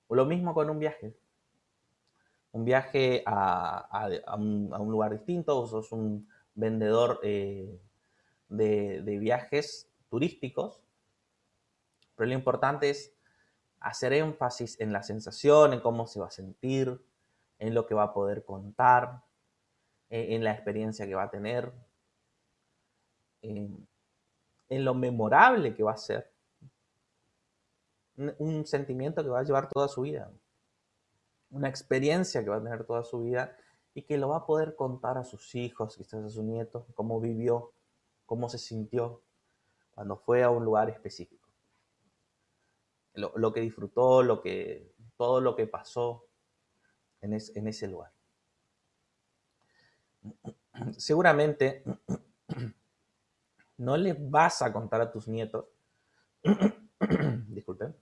lo 0.10 0.26
mismo 0.26 0.56
con 0.56 0.68
un 0.72 0.80
viaje. 0.80 1.16
Un 2.54 2.66
viaje 2.66 3.22
a, 3.28 4.10
un, 4.36 4.90
lugar 4.90 5.12
distinto, 5.12 5.60
o 5.60 5.68
sos 5.68 5.92
un 5.92 6.28
vendedor 6.56 7.20
eh, 7.22 7.80
de, 8.50 9.04
de 9.04 9.20
viajes 9.20 9.92
turísticos, 10.10 10.82
pero 12.16 12.30
lo 12.30 12.34
importante 12.34 12.90
es 12.90 13.14
hacer 13.82 14.14
énfasis 14.14 14.80
en 14.80 14.94
la 14.94 15.04
sensación, 15.04 15.74
en 15.74 15.82
cómo 15.82 16.08
se 16.08 16.20
va 16.20 16.28
a 16.28 16.32
sentir, 16.32 17.04
en 17.58 17.74
lo 17.74 17.86
que 17.88 17.96
va 17.96 18.04
a 18.04 18.14
poder 18.14 18.46
contar, 18.46 19.24
en 20.10 20.44
la 20.44 20.52
experiencia 20.52 21.08
que 21.08 21.16
va 21.16 21.24
a 21.24 21.30
tener, 21.30 21.74
en, 23.42 23.88
lo 24.70 24.94
memorable 24.94 25.74
que 25.74 25.84
va 25.84 25.94
a 25.94 25.98
ser. 25.98 26.32
Un 28.38 28.66
sentimiento 28.66 29.24
que 29.24 29.30
va 29.30 29.40
a 29.40 29.44
llevar 29.44 29.68
toda 29.68 29.88
su 29.88 30.02
vida, 30.02 30.32
una 31.50 31.68
experiencia 31.68 32.44
que 32.44 32.50
va 32.50 32.58
a 32.58 32.64
tener 32.64 32.86
toda 32.86 33.04
su 33.04 33.24
vida 33.24 33.56
y 33.94 34.04
que 34.04 34.18
lo 34.18 34.30
va 34.30 34.38
a 34.38 34.46
poder 34.46 34.76
contar 34.76 35.18
a 35.18 35.24
sus 35.24 35.56
hijos, 35.56 35.98
quizás 35.98 36.24
a 36.24 36.30
sus 36.30 36.44
nietos, 36.44 36.86
cómo 36.94 37.20
vivió, 37.20 37.74
cómo 38.26 38.48
se 38.48 38.60
sintió 38.60 39.24
cuando 39.92 40.18
fue 40.18 40.44
a 40.44 40.50
un 40.50 40.64
lugar 40.64 40.90
específico 40.90 41.41
lo, 43.14 43.54
que 43.54 43.62
disfrutó, 43.62 44.24
lo 44.24 44.42
que, 44.42 44.94
todo 45.18 45.42
lo 45.42 45.56
que 45.56 45.68
pasó 45.68 46.26
en, 47.22 47.34
en 47.34 47.68
ese 47.68 47.88
lugar. 47.88 48.12
Seguramente 50.98 51.84
no 53.78 53.98
le 53.98 54.14
vas 54.14 54.62
a 54.62 54.72
contar 54.72 55.02
a 55.02 55.12
tus 55.12 55.28
nietos, 55.28 55.66
disculpen, 57.48 57.96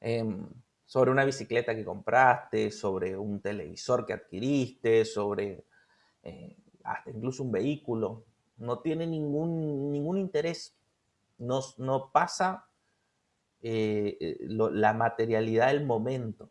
em, 0.00 0.48
sobre 0.84 1.10
una 1.10 1.24
bicicleta 1.24 1.74
que 1.74 1.84
compraste, 1.84 2.70
sobre 2.70 3.16
un 3.16 3.40
televisor 3.40 4.06
que 4.06 4.14
adquiriste, 4.14 5.04
sobre 5.04 5.66
eh, 6.22 6.56
hasta 6.84 7.10
incluso 7.10 7.42
un 7.42 7.52
vehículo. 7.52 8.24
No 8.56 8.80
tiene 8.80 9.06
ningún, 9.06 9.92
ningún 9.92 10.16
interés. 10.16 10.74
No, 11.36 11.60
no 11.76 12.10
pasa 12.10 12.67
eh, 13.60 14.16
eh, 14.20 14.36
la 14.40 14.92
materialidad 14.92 15.68
del 15.68 15.84
momento. 15.84 16.50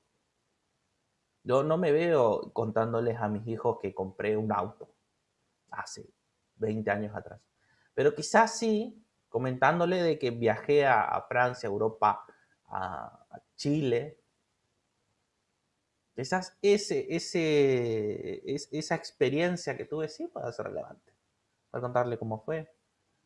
Yo 1.44 1.64
no 1.64 1.78
me 1.78 1.92
veo 1.92 2.52
contándoles 2.54 3.18
a 3.18 3.30
mis 3.30 3.48
hijos 3.48 3.80
que 3.82 3.94
compré 3.94 4.36
un 4.36 4.52
auto 4.52 4.94
hace 5.72 6.10
20 6.56 6.92
años 6.92 7.16
atrás. 7.16 7.40
Pero 7.94 8.14
quizás 8.14 8.58
sí 8.58 9.04
comentándole 9.30 10.02
de 10.02 10.20
que 10.20 10.32
viajé 10.32 10.86
a, 10.86 11.26
Francia, 11.28 11.68
Europa, 11.68 12.26
a, 12.66 13.42
Chile. 13.56 14.20
Quizás 16.16 16.58
ese, 16.62 17.08
ese, 17.16 18.42
esa 18.46 18.96
experiencia 18.96 19.78
que 19.78 19.86
tuve 19.86 20.10
sí 20.10 20.28
puede 20.28 20.52
ser 20.52 20.68
relevante. 20.68 21.14
Para 21.70 21.82
contarle 21.82 22.18
cómo 22.18 22.44
fue. 22.44 22.72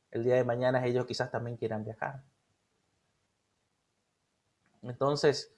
El 0.10 0.24
día 0.24 0.36
de 0.36 0.44
mañana 0.44 0.86
ellos 0.86 1.06
quizás 1.06 1.32
también 1.32 1.58
quieran 1.58 1.84
viajar. 1.84 2.24
Entonces, 4.82 5.54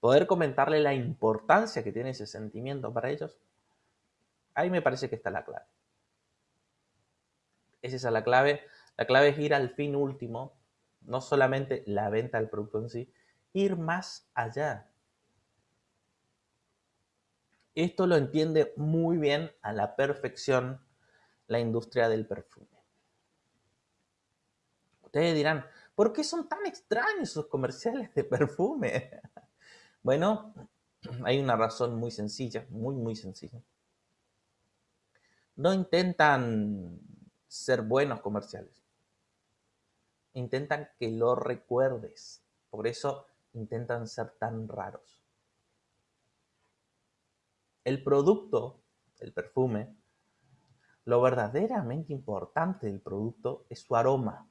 poder 0.00 0.26
comentarle 0.26 0.80
la 0.80 0.94
importancia 0.94 1.82
que 1.82 1.92
tiene 1.92 2.10
ese 2.10 2.26
sentimiento 2.26 2.92
para 2.92 3.10
ellos, 3.10 3.38
ahí 4.54 4.70
me 4.70 4.82
parece 4.82 5.08
que 5.08 5.16
está 5.16 5.30
la 5.30 5.44
clave. 5.44 5.66
Es 7.82 7.92
esa 7.92 8.10
la 8.10 8.24
clave. 8.24 8.62
La 8.96 9.06
clave 9.06 9.28
es 9.28 9.38
ir 9.38 9.54
al 9.54 9.70
fin 9.70 9.94
último, 9.94 10.56
no 11.02 11.20
solamente 11.20 11.84
la 11.86 12.10
venta 12.10 12.38
del 12.38 12.48
producto 12.48 12.80
en 12.80 12.88
sí, 12.88 13.12
ir 13.52 13.76
más 13.76 14.28
allá. 14.34 14.90
Esto 17.74 18.08
lo 18.08 18.16
entiende 18.16 18.72
muy 18.76 19.18
bien 19.18 19.52
a 19.62 19.72
la 19.72 19.94
perfección 19.94 20.80
la 21.46 21.60
industria 21.60 22.08
del 22.08 22.26
perfume. 22.26 22.66
Ustedes 25.02 25.34
dirán, 25.34 25.64
¿Por 25.98 26.12
qué 26.12 26.22
son 26.22 26.48
tan 26.48 26.64
extraños 26.64 27.30
sus 27.30 27.48
comerciales 27.48 28.14
de 28.14 28.22
perfume? 28.22 29.20
Bueno, 30.00 30.54
hay 31.24 31.40
una 31.40 31.56
razón 31.56 31.96
muy 31.96 32.12
sencilla, 32.12 32.64
muy, 32.70 32.94
muy 32.94 33.16
sencilla. 33.16 33.60
No 35.56 35.74
intentan 35.74 37.00
ser 37.48 37.82
buenos 37.82 38.20
comerciales. 38.20 38.80
Intentan 40.34 40.88
que 41.00 41.10
lo 41.10 41.34
recuerdes. 41.34 42.44
Por 42.70 42.86
eso 42.86 43.26
intentan 43.54 44.06
ser 44.06 44.30
tan 44.38 44.68
raros. 44.68 45.20
El 47.82 48.04
producto, 48.04 48.84
el 49.18 49.32
perfume, 49.32 49.96
lo 51.06 51.20
verdaderamente 51.20 52.12
importante 52.12 52.86
del 52.86 53.00
producto 53.00 53.66
es 53.68 53.80
su 53.80 53.96
aroma 53.96 54.48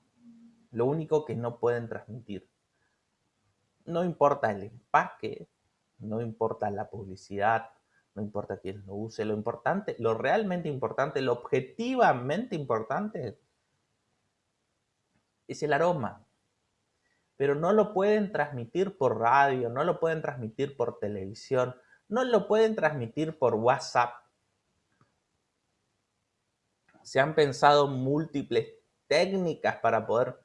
lo 0.72 0.86
único 0.86 1.26
que 1.26 1.36
no 1.36 1.60
pueden 1.60 1.88
transmitir. 1.88 2.50
No 3.86 4.04
importa 4.04 4.52
el 4.52 4.64
empaque, 4.64 5.48
no 6.00 6.22
importa 6.22 6.70
la 6.70 6.90
publicidad, 6.90 7.70
no 8.16 8.22
importa 8.22 8.58
quién 8.60 8.84
lo 8.86 8.96
use, 8.96 9.26
lo 9.26 9.34
importante, 9.34 9.96
lo 10.00 10.14
realmente 10.16 10.68
importante, 10.68 11.22
lo 11.22 11.34
objetivamente 11.34 12.56
importante 12.56 13.40
es 15.48 15.64
el 15.64 15.74
aroma. 15.74 16.26
Pero 17.36 17.54
no 17.54 17.72
lo 17.72 17.94
pueden 17.94 18.32
transmitir 18.32 18.98
por 18.98 19.20
radio, 19.20 19.70
no 19.70 19.84
lo 19.84 20.00
pueden 20.00 20.22
transmitir 20.22 20.76
por 20.76 20.98
televisión, 21.00 21.76
no 22.10 22.24
lo 22.24 22.48
pueden 22.48 22.76
transmitir 22.76 23.38
por 23.38 23.54
WhatsApp. 23.54 24.16
Se 27.04 27.20
han 27.20 27.36
pensado 27.36 27.88
múltiples 27.88 28.74
técnicas 29.08 29.78
para 29.78 30.06
poder 30.06 30.40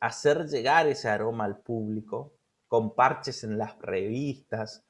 hacer 0.00 0.46
llegar 0.48 0.86
ese 0.86 1.08
aroma 1.08 1.44
al 1.44 1.58
público 1.58 2.32
con 2.68 2.94
parches 2.94 3.44
en 3.44 3.58
las 3.58 3.78
revistas, 3.78 4.84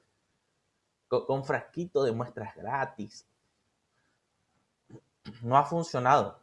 con, 1.09 1.44
frasquito 1.44 2.02
de 2.02 2.12
muestras 2.12 2.54
gratis. 2.57 3.28
No 5.42 5.57
ha 5.57 5.64
funcionado. 5.64 6.40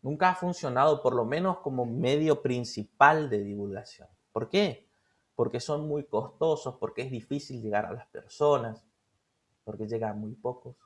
nunca 0.00 0.30
ha 0.30 0.34
funcionado 0.34 1.02
por 1.02 1.14
lo 1.14 1.24
menos 1.24 1.58
como 1.58 1.84
medio 1.84 2.40
principal 2.40 3.28
de 3.28 3.42
divulgación. 3.42 4.08
¿Por 4.32 4.48
qué? 4.48 4.88
Porque 5.34 5.60
son 5.60 5.86
muy 5.86 6.04
costosos, 6.04 6.76
porque 6.76 7.02
es 7.02 7.10
difícil 7.10 7.60
llegar 7.60 7.84
a 7.84 7.92
las 7.92 8.06
personas, 8.06 8.84
porque 9.64 9.86
llegan 9.86 10.18
muy 10.18 10.34
pocos. 10.34 10.76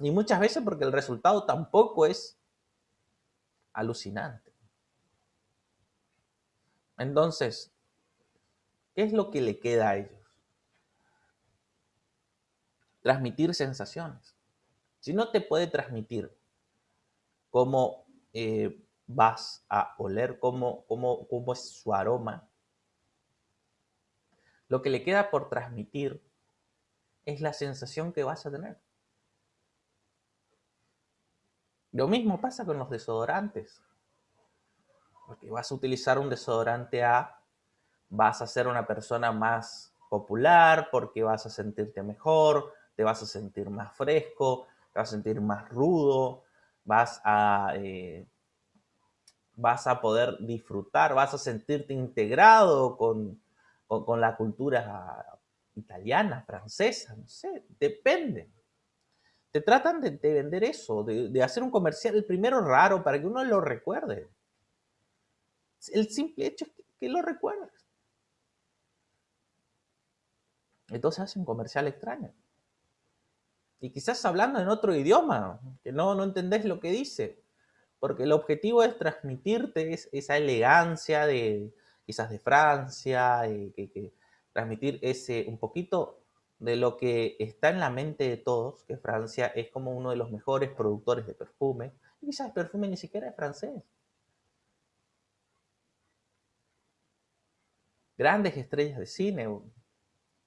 Y 0.00 0.10
muchas 0.10 0.40
veces 0.40 0.62
porque 0.62 0.84
el 0.84 0.92
resultado 0.92 1.44
tampoco 1.44 2.06
es 2.06 2.35
alucinante. 3.76 4.52
Entonces, 6.96 7.70
¿qué 8.94 9.02
es 9.02 9.12
lo 9.12 9.30
que 9.30 9.42
le 9.42 9.60
queda 9.60 9.90
a 9.90 9.96
ellos? 9.96 10.12
Transmitir 13.02 13.54
sensaciones. 13.54 14.34
Si 14.98 15.12
no 15.12 15.30
te 15.30 15.42
puede 15.42 15.66
transmitir 15.66 16.34
cómo 17.50 18.06
eh, 18.32 18.82
vas 19.06 19.64
a 19.68 19.94
oler, 19.98 20.38
cómo, 20.40 20.86
cómo, 20.86 21.28
cómo 21.28 21.52
es 21.52 21.68
su 21.68 21.92
aroma, 21.92 22.48
lo 24.68 24.80
que 24.80 24.90
le 24.90 25.04
queda 25.04 25.30
por 25.30 25.50
transmitir 25.50 26.24
es 27.26 27.42
la 27.42 27.52
sensación 27.52 28.12
que 28.12 28.24
vas 28.24 28.46
a 28.46 28.50
tener. 28.50 28.80
Lo 31.96 32.06
mismo 32.06 32.38
pasa 32.38 32.66
con 32.66 32.78
los 32.78 32.90
desodorantes. 32.90 33.80
Porque 35.26 35.48
vas 35.48 35.72
a 35.72 35.74
utilizar 35.74 36.18
un 36.18 36.28
desodorante 36.28 37.02
A, 37.02 37.40
vas 38.10 38.42
a 38.42 38.46
ser 38.46 38.68
una 38.68 38.86
persona 38.86 39.32
más 39.32 39.94
popular, 40.10 40.88
porque 40.92 41.22
vas 41.22 41.46
a 41.46 41.48
sentirte 41.48 42.02
mejor, 42.02 42.74
te 42.96 43.02
vas 43.02 43.22
a 43.22 43.26
sentir 43.26 43.70
más 43.70 43.96
fresco, 43.96 44.66
te 44.92 44.98
vas 44.98 45.08
a 45.08 45.12
sentir 45.12 45.40
más 45.40 45.70
rudo, 45.70 46.44
vas 46.84 47.18
a, 47.24 47.72
eh, 47.76 48.28
vas 49.54 49.86
a 49.86 49.98
poder 49.98 50.36
disfrutar, 50.40 51.14
vas 51.14 51.32
a 51.32 51.38
sentirte 51.38 51.94
integrado 51.94 52.98
con, 52.98 53.40
con 53.86 54.20
la 54.20 54.36
cultura 54.36 55.40
italiana, 55.74 56.44
francesa, 56.46 57.16
no 57.16 57.26
sé, 57.26 57.64
depende 57.80 58.50
te 59.56 59.62
tratan 59.62 60.02
de, 60.02 60.10
vender 60.10 60.64
eso, 60.64 61.02
de, 61.02 61.42
hacer 61.42 61.62
un 61.62 61.70
comercial, 61.70 62.14
el 62.14 62.26
primero 62.26 62.60
raro, 62.60 63.02
para 63.02 63.18
que 63.18 63.26
uno 63.26 63.42
lo 63.42 63.58
recuerde. 63.58 64.28
El 65.94 66.10
simple 66.10 66.44
hecho 66.44 66.66
es 66.66 66.72
que, 66.98 67.08
lo 67.08 67.22
recuerdes. 67.22 67.72
Entonces 70.88 71.20
hace 71.20 71.38
un 71.38 71.46
comercial 71.46 71.86
extraño. 71.86 72.34
Y 73.80 73.88
quizás 73.88 74.22
hablando 74.26 74.60
en 74.60 74.68
otro 74.68 74.94
idioma, 74.94 75.58
que 75.82 75.90
no, 75.90 76.14
no 76.14 76.24
entendés 76.24 76.66
lo 76.66 76.78
que 76.78 76.90
dice. 76.90 77.42
Porque 77.98 78.24
el 78.24 78.32
objetivo 78.32 78.82
es 78.82 78.98
transmitirte 78.98 79.98
esa 80.12 80.36
elegancia 80.36 81.26
de 81.26 81.72
quizás 82.04 82.28
de 82.28 82.38
Francia, 82.38 83.40
que, 83.74 84.12
transmitir 84.52 84.98
ese 85.00 85.46
un 85.48 85.56
poquito 85.56 86.25
de 86.58 86.76
lo 86.76 86.96
que 86.96 87.36
está 87.38 87.68
en 87.70 87.80
la 87.80 87.90
mente 87.90 88.28
de 88.28 88.36
todos, 88.36 88.82
que 88.84 88.96
Francia 88.96 89.46
es 89.48 89.70
como 89.70 89.92
uno 89.92 90.10
de 90.10 90.16
los 90.16 90.30
mejores 90.30 90.70
productores 90.70 91.26
de 91.26 91.34
perfume, 91.34 91.92
y 92.20 92.26
quizás 92.26 92.48
el 92.48 92.52
perfume 92.52 92.88
ni 92.88 92.96
siquiera 92.96 93.28
es 93.28 93.36
francés. 93.36 93.82
Grandes 98.16 98.56
estrellas 98.56 98.98
de 98.98 99.06
cine, 99.06 99.48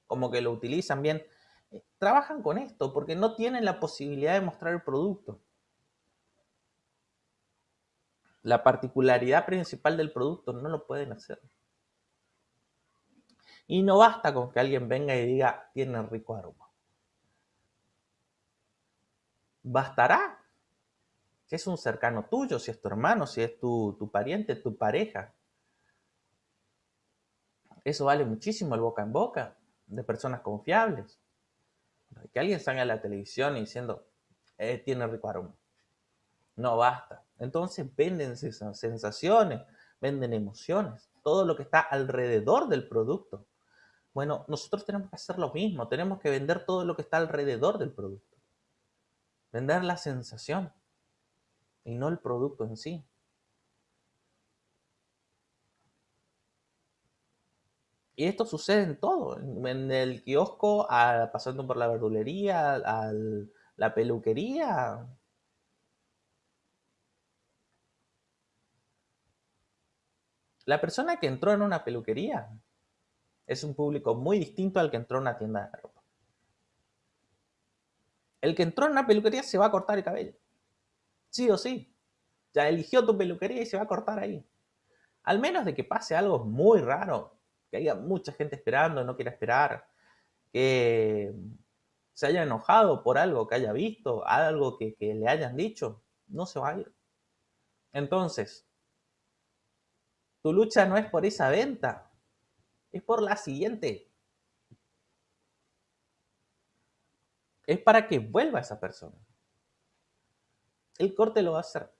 como 0.07 0.31
que 0.31 0.41
lo 0.41 0.51
utilizan 0.51 1.03
bien, 1.03 1.23
eh, 1.71 1.83
trabajan 1.99 2.41
con 2.41 2.57
esto 2.57 2.91
porque 2.93 3.15
no 3.15 3.35
tienen 3.35 3.63
la 3.63 3.79
posibilidad 3.79 4.33
de 4.33 4.41
mostrar 4.41 4.73
el 4.73 4.81
producto. 4.81 5.39
La 8.41 8.63
particularidad 8.63 9.45
principal 9.45 9.97
del 9.97 10.11
producto 10.11 10.53
no 10.53 10.69
lo 10.69 10.87
pueden 10.87 11.11
hacer. 11.11 11.39
Y 13.71 13.83
no 13.83 13.99
basta 13.99 14.33
con 14.33 14.51
que 14.51 14.59
alguien 14.59 14.89
venga 14.89 15.15
y 15.15 15.27
diga, 15.27 15.69
tiene 15.75 16.01
rico 16.01 16.35
aroma. 16.35 16.67
Bastará. 19.61 20.43
Si 21.45 21.55
es 21.55 21.67
un 21.67 21.77
cercano 21.77 22.25
tuyo, 22.25 22.57
si 22.57 22.71
es 22.71 22.81
tu 22.81 22.87
hermano, 22.87 23.27
si 23.27 23.43
es 23.43 23.59
tu, 23.59 23.95
tu 23.99 24.09
pariente, 24.09 24.55
tu 24.55 24.75
pareja. 24.75 25.35
Eso 27.83 28.05
vale 28.05 28.25
muchísimo 28.25 28.73
el 28.73 28.81
boca 28.81 29.03
en 29.03 29.13
boca 29.13 29.55
de 29.85 30.03
personas 30.03 30.41
confiables. 30.41 31.19
Que 32.33 32.39
alguien 32.39 32.59
salga 32.59 32.81
a 32.81 32.85
la 32.85 32.99
televisión 32.99 33.53
diciendo, 33.53 34.03
eh, 34.57 34.79
tiene 34.79 35.05
rico 35.05 35.29
aroma. 35.29 35.55
No 36.55 36.75
basta. 36.75 37.23
Entonces 37.37 37.95
venden 37.95 38.35
sensaciones, 38.35 39.61
venden 40.01 40.33
emociones, 40.33 41.11
todo 41.21 41.45
lo 41.45 41.55
que 41.55 41.61
está 41.61 41.81
alrededor 41.81 42.67
del 42.67 42.87
producto. 42.87 43.45
Bueno, 44.19 44.43
nosotros 44.49 44.85
tenemos 44.85 45.09
que 45.09 45.15
hacer 45.15 45.39
lo 45.39 45.53
mismo, 45.53 45.87
tenemos 45.87 46.19
que 46.19 46.29
vender 46.29 46.65
todo 46.65 46.83
lo 46.83 46.93
que 46.93 47.03
está 47.03 47.15
alrededor 47.15 47.77
del 47.77 47.93
producto. 47.93 48.35
Vender 49.53 49.81
la 49.85 49.95
sensación 49.95 50.73
y 51.85 51.95
no 51.95 52.09
el 52.09 52.19
producto 52.19 52.65
en 52.65 52.75
sí. 52.75 53.01
Y 58.17 58.25
esto 58.25 58.45
sucede 58.45 58.83
en 58.83 58.99
todo, 58.99 59.39
en 59.39 59.89
el 59.89 60.21
kiosco, 60.21 60.85
pasando 61.31 61.65
por 61.65 61.77
la 61.77 61.87
verdulería, 61.87 62.75
a 62.75 63.13
la 63.77 63.93
peluquería. 63.95 65.07
La 70.65 70.81
persona 70.81 71.21
que 71.21 71.27
entró 71.27 71.53
en 71.53 71.61
una 71.61 71.85
peluquería 71.85 72.49
es 73.49 73.63
un 73.63 73.73
público 73.73 74.13
muy 74.13 74.37
distinto 74.37 74.79
al 74.79 74.91
que 74.91 74.97
entró 74.97 75.17
en 75.17 75.23
una 75.23 75.35
tienda 75.35 75.65
de 75.65 75.81
ropa. 75.81 76.03
El 78.41 78.55
que 78.55 78.61
entró 78.61 78.85
en 78.85 78.91
una 78.91 79.07
peluquería 79.07 79.41
se 79.41 79.57
va 79.57 79.65
a 79.65 79.71
cortar 79.71 79.97
el 79.97 80.03
cabello. 80.03 80.33
Sí 81.29 81.49
o 81.49 81.57
sí. 81.57 81.91
Ya 82.53 82.69
eligió 82.69 83.03
tu 83.03 83.17
peluquería 83.17 83.63
y 83.63 83.65
se 83.65 83.75
va 83.75 83.83
a 83.83 83.87
cortar 83.87 84.19
ahí. 84.19 84.47
Al 85.23 85.39
menos 85.39 85.65
de 85.65 85.73
que 85.73 85.83
pase 85.83 86.15
algo 86.15 86.45
muy 86.45 86.79
raro, 86.79 87.39
que 87.71 87.77
haya 87.77 87.95
mucha 87.95 88.31
gente 88.33 88.55
esperando, 88.55 89.03
no 89.03 89.15
quiera 89.15 89.31
esperar, 89.31 89.87
que 90.53 91.33
se 92.13 92.27
haya 92.27 92.43
enojado 92.43 93.01
por 93.01 93.17
algo 93.17 93.47
que 93.47 93.55
haya 93.55 93.73
visto, 93.73 94.27
algo 94.27 94.77
que, 94.77 94.93
que 94.93 95.15
le 95.15 95.27
hayan 95.27 95.57
dicho, 95.57 96.03
no 96.27 96.45
se 96.45 96.59
va 96.59 96.69
a 96.69 96.77
ir. 96.77 96.93
Entonces, 97.93 98.67
tu 100.43 100.53
lucha 100.53 100.85
no 100.85 100.97
es 100.97 101.09
por 101.09 101.25
esa 101.25 101.49
venta, 101.49 102.08
es 102.91 103.03
por 103.03 103.21
la 103.21 103.35
siguiente. 103.35 104.09
Es 107.65 107.79
para 107.79 108.07
que 108.07 108.19
vuelva 108.19 108.59
esa 108.59 108.79
persona. 108.79 109.15
El 110.97 111.13
corte 111.13 111.41
lo 111.41 111.53
va 111.53 111.59
a 111.59 111.61
hacer. 111.61 111.91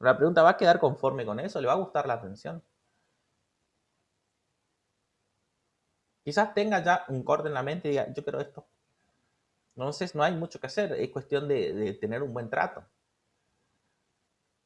La 0.00 0.16
pregunta, 0.16 0.42
¿va 0.42 0.50
a 0.50 0.56
quedar 0.56 0.78
conforme 0.78 1.26
con 1.26 1.40
eso? 1.40 1.60
¿Le 1.60 1.66
va 1.66 1.74
a 1.74 1.76
gustar 1.76 2.06
la 2.06 2.14
atención? 2.14 2.62
Quizás 6.24 6.52
tenga 6.54 6.82
ya 6.82 7.04
un 7.08 7.22
corte 7.24 7.48
en 7.48 7.54
la 7.54 7.62
mente 7.62 7.88
y 7.88 7.92
diga, 7.92 8.12
yo 8.12 8.22
quiero 8.22 8.40
esto. 8.40 8.66
Entonces 9.74 10.14
no 10.14 10.22
hay 10.22 10.34
mucho 10.34 10.60
que 10.60 10.66
hacer, 10.66 10.92
es 10.92 11.10
cuestión 11.10 11.48
de, 11.48 11.96
tener 12.00 12.22
un 12.22 12.34
buen 12.34 12.50
trato. 12.50 12.84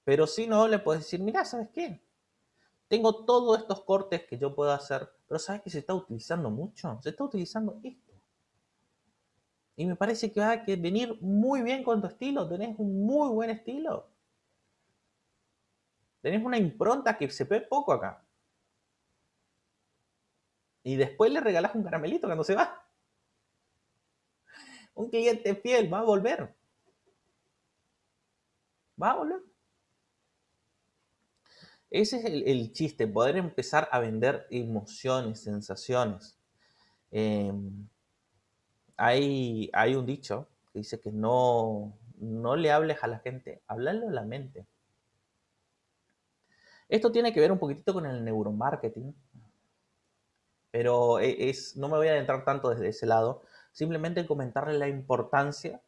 Pero 0.04 0.26
si 0.26 0.46
no, 0.46 0.66
le 0.66 0.78
puedes 0.78 1.02
decir, 1.02 1.20
mira, 1.20 1.44
¿sabes 1.44 1.68
qué? 1.72 2.02
Tengo 2.92 3.24
todos 3.24 3.58
estos 3.58 3.84
cortes 3.84 4.26
que 4.26 4.36
yo 4.36 4.54
puedo 4.54 4.70
hacer, 4.70 5.08
pero 5.26 5.38
¿sabes 5.38 5.62
que 5.62 5.70
se 5.70 5.78
está 5.78 5.94
utilizando 5.94 6.50
mucho? 6.50 7.00
Se 7.00 7.08
está 7.08 7.24
utilizando 7.24 7.80
esto. 7.82 8.12
Y 9.76 9.86
me 9.86 9.96
parece 9.96 10.30
que 10.30 10.40
va 10.40 10.50
a 10.50 10.56
venir 10.66 11.16
muy 11.22 11.62
bien 11.62 11.82
con 11.84 12.02
tu 12.02 12.08
estilo. 12.08 12.46
Tenés 12.46 12.78
un 12.78 13.06
muy 13.06 13.30
buen 13.30 13.48
estilo. 13.48 14.10
Tenés 16.20 16.44
una 16.44 16.58
impronta 16.58 17.16
que 17.16 17.30
se 17.30 17.44
ve 17.44 17.62
poco 17.62 17.94
acá. 17.94 18.22
Y 20.82 20.96
después 20.96 21.32
le 21.32 21.40
regalás 21.40 21.74
un 21.74 21.84
caramelito 21.84 22.26
cuando 22.26 22.44
se 22.44 22.54
va. 22.54 22.86
Un 24.96 25.08
cliente 25.08 25.54
fiel 25.54 25.90
va 25.90 26.00
a 26.00 26.02
volver. 26.02 26.54
Va 29.02 29.12
a 29.12 29.16
volver. 29.16 29.51
Ese 31.92 32.16
es 32.16 32.24
el, 32.24 32.72
chiste, 32.72 33.06
poder 33.06 33.36
empezar 33.36 33.86
a 33.92 34.00
vender 34.00 34.46
emociones, 34.50 35.42
sensaciones. 35.42 36.38
Em, 37.10 37.86
hay, 38.96 39.68
hay, 39.74 39.94
un 39.94 40.06
dicho 40.06 40.48
que 40.72 40.78
dice 40.78 40.98
que 41.00 41.12
no, 41.12 41.98
no 42.16 42.56
le 42.56 42.72
hables 42.72 42.96
a 43.02 43.08
la 43.08 43.18
gente, 43.18 43.62
háblale 43.66 44.06
a 44.06 44.10
la 44.10 44.22
mente. 44.22 44.66
Esto 46.88 47.12
tiene 47.12 47.34
que 47.34 47.40
ver 47.40 47.52
un 47.52 47.58
poquitito 47.58 47.92
con 47.92 48.06
el 48.06 48.24
neuromarketing, 48.24 49.14
pero 50.70 51.18
e, 51.20 51.50
es, 51.50 51.76
no 51.76 51.88
me 51.88 51.98
voy 51.98 52.08
a 52.08 52.12
adentrar 52.12 52.42
tanto 52.46 52.70
desde 52.70 52.88
ese 52.88 53.04
lado, 53.04 53.42
simplemente 53.70 54.26
comentarle 54.26 54.78
la 54.78 54.88
importancia 54.88 55.82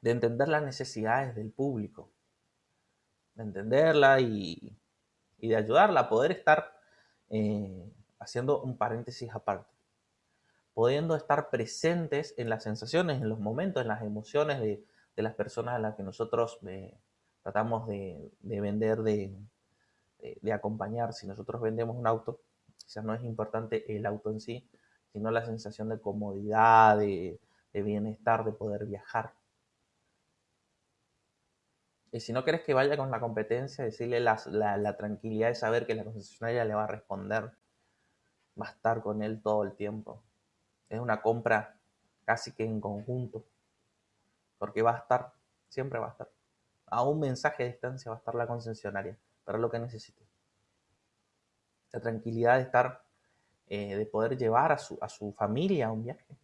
de 0.00 0.10
entender 0.12 0.48
las 0.48 0.62
necesidades 0.62 1.34
del 1.36 1.50
público, 1.50 2.13
de 3.34 3.42
entenderla 3.42 4.20
y, 4.20 4.76
de 5.38 5.56
ayudarla 5.56 6.00
a 6.00 6.08
poder 6.08 6.32
estar 6.32 6.78
eh, 7.28 7.92
haciendo 8.18 8.62
un 8.62 8.78
paréntesis 8.78 9.30
aparte, 9.34 9.70
pudiendo 10.72 11.16
estar 11.16 11.50
presentes 11.50 12.34
en 12.38 12.48
las 12.48 12.62
sensaciones, 12.62 13.20
en 13.20 13.28
los 13.28 13.38
momentos, 13.38 13.82
en 13.82 13.88
las 13.88 14.02
emociones 14.02 14.60
de, 14.60 14.84
las 15.16 15.34
personas 15.34 15.74
a 15.74 15.78
las 15.78 15.94
que 15.94 16.02
nosotros 16.02 16.58
eh, 16.66 16.96
tratamos 17.42 17.86
de, 17.86 18.32
vender, 18.40 19.02
de, 19.02 19.36
acompañar. 20.52 21.12
Si 21.12 21.26
nosotros 21.26 21.60
vendemos 21.60 21.94
un 21.96 22.06
auto, 22.06 22.40
quizás 22.78 23.04
no 23.04 23.14
es 23.14 23.22
importante 23.22 23.94
el 23.94 24.06
auto 24.06 24.30
en 24.30 24.40
sí, 24.40 24.66
sino 25.12 25.30
la 25.30 25.44
sensación 25.44 25.88
de 25.88 26.00
comodidad, 26.00 26.98
de, 26.98 27.38
bienestar, 27.72 28.44
de 28.44 28.52
poder 28.52 28.86
viajar. 28.86 29.34
Y 32.14 32.20
si 32.20 32.32
no 32.32 32.44
quieres 32.44 32.62
que 32.62 32.74
vaya 32.74 32.96
con 32.96 33.10
la 33.10 33.18
competencia, 33.18 33.84
decirle 33.84 34.20
la, 34.20 34.40
la, 34.46 34.96
tranquilidad 34.96 35.48
de 35.48 35.56
saber 35.56 35.84
que 35.84 35.96
la 35.96 36.04
concesionaria 36.04 36.64
le 36.64 36.72
va 36.72 36.84
a 36.84 36.86
responder, 36.86 37.50
va 38.56 38.68
a 38.68 38.70
estar 38.70 39.02
con 39.02 39.20
él 39.20 39.42
todo 39.42 39.64
el 39.64 39.72
tiempo. 39.74 40.22
Es 40.88 41.00
una 41.00 41.20
compra 41.20 41.76
casi 42.24 42.52
que 42.52 42.62
en 42.62 42.80
conjunto, 42.80 43.44
porque 44.58 44.80
va 44.80 44.92
a 44.92 44.98
estar, 44.98 45.32
siempre 45.68 45.98
va 45.98 46.06
a 46.06 46.10
estar. 46.10 46.30
A 46.86 47.02
un 47.02 47.18
mensaje 47.18 47.64
de 47.64 47.70
distancia 47.70 48.12
va 48.12 48.18
a 48.18 48.20
estar 48.20 48.36
la 48.36 48.46
concesionaria 48.46 49.18
para 49.44 49.58
lo 49.58 49.68
que 49.68 49.80
necesite. 49.80 50.22
La 51.90 51.98
tranquilidad 51.98 52.58
de 52.58 52.62
estar, 52.62 53.02
eh, 53.66 53.96
de 53.96 54.06
poder 54.06 54.38
llevar 54.38 54.70
a 54.70 54.78
su, 54.78 54.96
a 55.00 55.08
su 55.08 55.32
familia 55.32 55.88
a 55.88 55.90
un 55.90 56.04
viaje. 56.04 56.36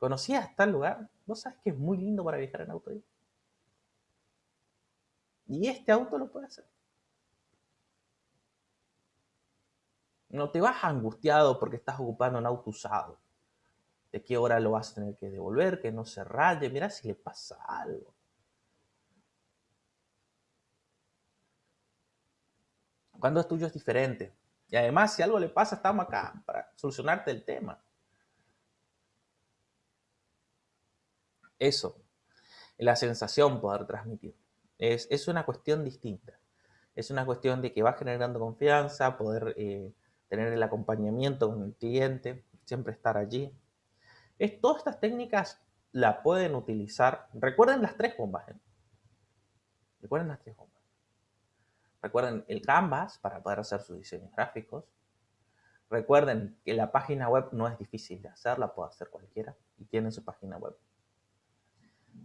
¿Conocías 0.00 0.56
tal 0.56 0.72
lugar? 0.72 1.08
¿Vos 1.24 1.42
sabes 1.42 1.60
que 1.62 1.70
es 1.70 1.78
muy 1.78 1.98
lindo 1.98 2.24
para 2.24 2.38
viajar 2.38 2.62
en 2.62 2.72
auto? 2.72 2.90
Y 5.46 5.68
este 5.68 5.92
auto 5.92 6.18
lo 6.18 6.30
puede 6.30 6.46
hacer. 6.46 6.64
No 10.30 10.50
te 10.50 10.60
vas 10.60 10.82
angustiado 10.82 11.58
porque 11.60 11.76
estás 11.76 12.00
ocupando 12.00 12.38
un 12.38 12.46
auto 12.46 12.70
usado. 12.70 13.18
De 14.10 14.22
qué 14.22 14.36
hora 14.36 14.58
lo 14.60 14.72
vas 14.72 14.92
a 14.92 14.94
tener 14.96 15.16
que 15.16 15.28
devolver, 15.28 15.80
que 15.80 15.92
no 15.92 16.04
se 16.04 16.24
raye. 16.24 16.68
Mira 16.70 16.90
si 16.90 17.08
le 17.08 17.14
pasa 17.14 17.56
algo. 17.66 18.14
Cuando 23.18 23.40
es 23.40 23.48
tuyo 23.48 23.66
es 23.66 23.72
diferente. 23.72 24.34
Y 24.68 24.76
además, 24.76 25.14
si 25.14 25.22
algo 25.22 25.38
le 25.38 25.48
pasa, 25.48 25.76
estamos 25.76 26.06
acá 26.06 26.42
para 26.44 26.70
solucionarte 26.74 27.30
el 27.30 27.44
tema. 27.44 27.80
Eso, 31.58 32.02
la 32.78 32.96
sensación 32.96 33.60
poder 33.60 33.86
transmitir. 33.86 34.43
Es, 34.78 35.28
una 35.28 35.44
cuestión 35.44 35.84
distinta. 35.84 36.38
Es 36.94 37.10
una 37.10 37.24
cuestión 37.24 37.62
de 37.62 37.72
que 37.72 37.82
va 37.82 37.94
generando 37.94 38.38
confianza, 38.38 39.16
poder 39.16 39.54
eh, 39.56 39.92
tener 40.28 40.52
el 40.52 40.62
acompañamiento 40.62 41.48
con 41.48 41.62
el 41.62 41.74
cliente, 41.74 42.44
siempre 42.64 42.92
estar 42.92 43.16
allí. 43.16 43.52
Es, 44.38 44.60
todas 44.60 44.78
estas 44.78 45.00
técnicas 45.00 45.60
la 45.92 46.22
pueden 46.22 46.54
utilizar. 46.54 47.28
Recuerden 47.34 47.82
las 47.82 47.96
tres 47.96 48.16
bombas. 48.16 48.48
¿eh? 48.48 48.56
Recuerden 50.00 50.28
las 50.28 50.40
tres 50.40 50.56
bombas. 50.56 50.82
Recuerden 52.02 52.44
el 52.48 52.60
Canvas 52.60 53.18
para 53.18 53.42
poder 53.42 53.60
hacer 53.60 53.80
sus 53.80 53.96
diseños 53.96 54.30
gráficos. 54.32 54.84
Recuerden 55.88 56.58
que 56.64 56.74
la 56.74 56.92
página 56.92 57.28
web 57.28 57.48
no 57.52 57.68
es 57.68 57.78
difícil 57.78 58.20
de 58.20 58.28
hacer, 58.28 58.58
la 58.58 58.74
puede 58.74 58.90
hacer 58.90 59.08
cualquiera 59.08 59.56
y 59.78 59.84
tiene 59.84 60.10
su 60.10 60.24
página 60.24 60.58
web. 60.58 60.76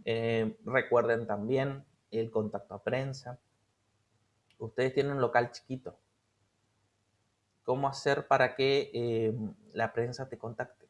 Eh, 0.04 0.58
recuerden 0.64 1.26
también 1.26 1.84
el 2.18 2.30
contacto 2.30 2.74
a 2.74 2.82
prensa. 2.82 3.38
Ustedes 4.58 4.94
tienen 4.94 5.12
un 5.12 5.20
local 5.20 5.50
chiquito. 5.52 5.96
¿Cómo 7.64 7.88
hacer 7.88 8.26
para 8.26 8.54
que 8.54 8.90
eh, 8.92 9.34
la 9.72 9.92
prensa 9.92 10.28
te 10.28 10.38
contacte? 10.38 10.88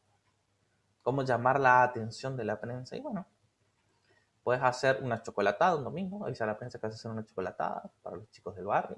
¿Cómo 1.03 1.23
llamar 1.23 1.59
la 1.59 1.83
atención 1.83 2.37
de 2.37 2.45
la 2.45 2.59
prensa? 2.59 2.95
Y 2.95 3.01
bueno, 3.01 3.27
puedes 4.43 4.63
hacer 4.63 5.01
una 5.03 5.21
chocolatada 5.21 5.75
un 5.75 5.83
domingo, 5.83 6.25
avisar 6.25 6.49
a 6.49 6.53
la 6.53 6.57
prensa 6.57 6.79
que 6.79 6.87
vas 6.87 6.95
a 6.95 6.97
hacer 6.97 7.11
una 7.11 7.25
chocolatada 7.25 7.91
para 8.01 8.17
los 8.17 8.29
chicos 8.31 8.55
del 8.55 8.65
barrio. 8.65 8.97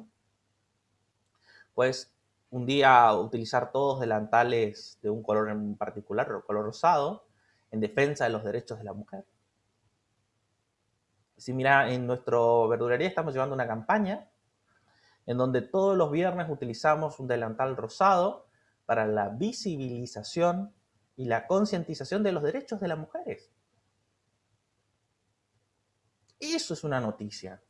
Puedes 1.74 2.14
un 2.52 2.66
día 2.66 3.12
utilizar 3.16 3.72
todos 3.72 4.00
delantales 4.00 5.00
de 5.02 5.10
un 5.10 5.24
color 5.24 5.50
en 5.50 5.76
particular, 5.76 6.44
color 6.46 6.66
rosado, 6.66 7.26
en 7.72 7.80
defensa 7.80 8.26
de 8.26 8.30
los 8.30 8.44
derechos 8.44 8.78
de 8.78 8.84
la 8.84 8.94
mujer. 8.94 9.26
Si 11.44 11.52
mira, 11.52 11.92
en 11.92 12.08
nuestro 12.08 12.70
verdulería 12.70 13.10
estamos 13.10 13.34
llevando 13.34 13.54
una 13.54 13.68
campaña 13.68 14.30
en 15.26 15.38
donde 15.38 15.62
todos 15.62 15.98
los 15.98 16.10
viernes 16.10 16.50
utilizamos 16.50 17.20
un 17.20 17.28
delantal 17.28 17.76
rosado 17.76 18.48
para 18.86 19.06
la 19.08 19.28
visibilización 19.28 20.74
y 21.18 21.26
la 21.26 21.46
concientización 21.46 22.24
de 22.24 22.32
los 22.32 22.44
derechos 22.44 22.80
de 22.80 22.88
las 22.88 22.98
mujeres. 22.98 23.52
Eso 26.40 26.74
es 26.76 26.86
una 26.86 27.02
noticia. 27.02 27.62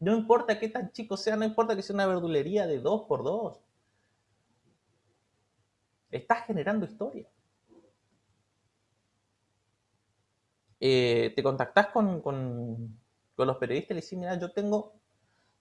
No 0.00 0.14
importa 0.14 0.58
qué 0.58 0.68
tan 0.68 0.92
chico 0.92 1.16
sea, 1.16 1.34
no 1.34 1.46
importa 1.46 1.74
que 1.74 1.80
sea 1.80 1.94
una 1.94 2.04
verdulería 2.04 2.66
de 2.66 2.78
dos 2.78 3.04
por 3.08 3.24
dos. 3.24 3.64
Estás 6.10 6.44
generando 6.44 6.84
historia. 6.84 7.26
Eh, 10.86 11.32
te 11.34 11.42
contactás 11.42 11.86
con, 11.86 12.20
los 13.38 13.56
periodistas 13.56 13.90
y 13.90 13.94
le 13.94 14.00
decís, 14.02 14.18
mira, 14.18 14.38
yo 14.38 14.52
tengo, 14.52 14.92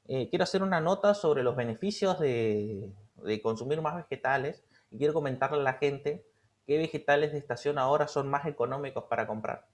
eh, 0.05 0.27
quiero 0.29 0.43
hacer 0.43 0.61
una 0.61 0.81
nota 0.81 1.13
sobre 1.13 1.43
los 1.43 1.55
beneficios 1.55 2.19
de, 2.19 2.93
consumir 3.41 3.81
más 3.81 3.95
vegetales 3.95 4.65
y 4.91 4.97
quiero 4.97 5.13
comentarle 5.13 5.61
a 5.61 5.63
la 5.63 5.75
gente 5.75 6.27
qué 6.67 6.77
vegetales 6.77 7.31
de 7.31 7.37
estación 7.37 7.77
ahora 7.77 8.09
son 8.09 8.27
más 8.27 8.45
económicos 8.47 9.05
para 9.05 9.25
comprar. 9.25 9.65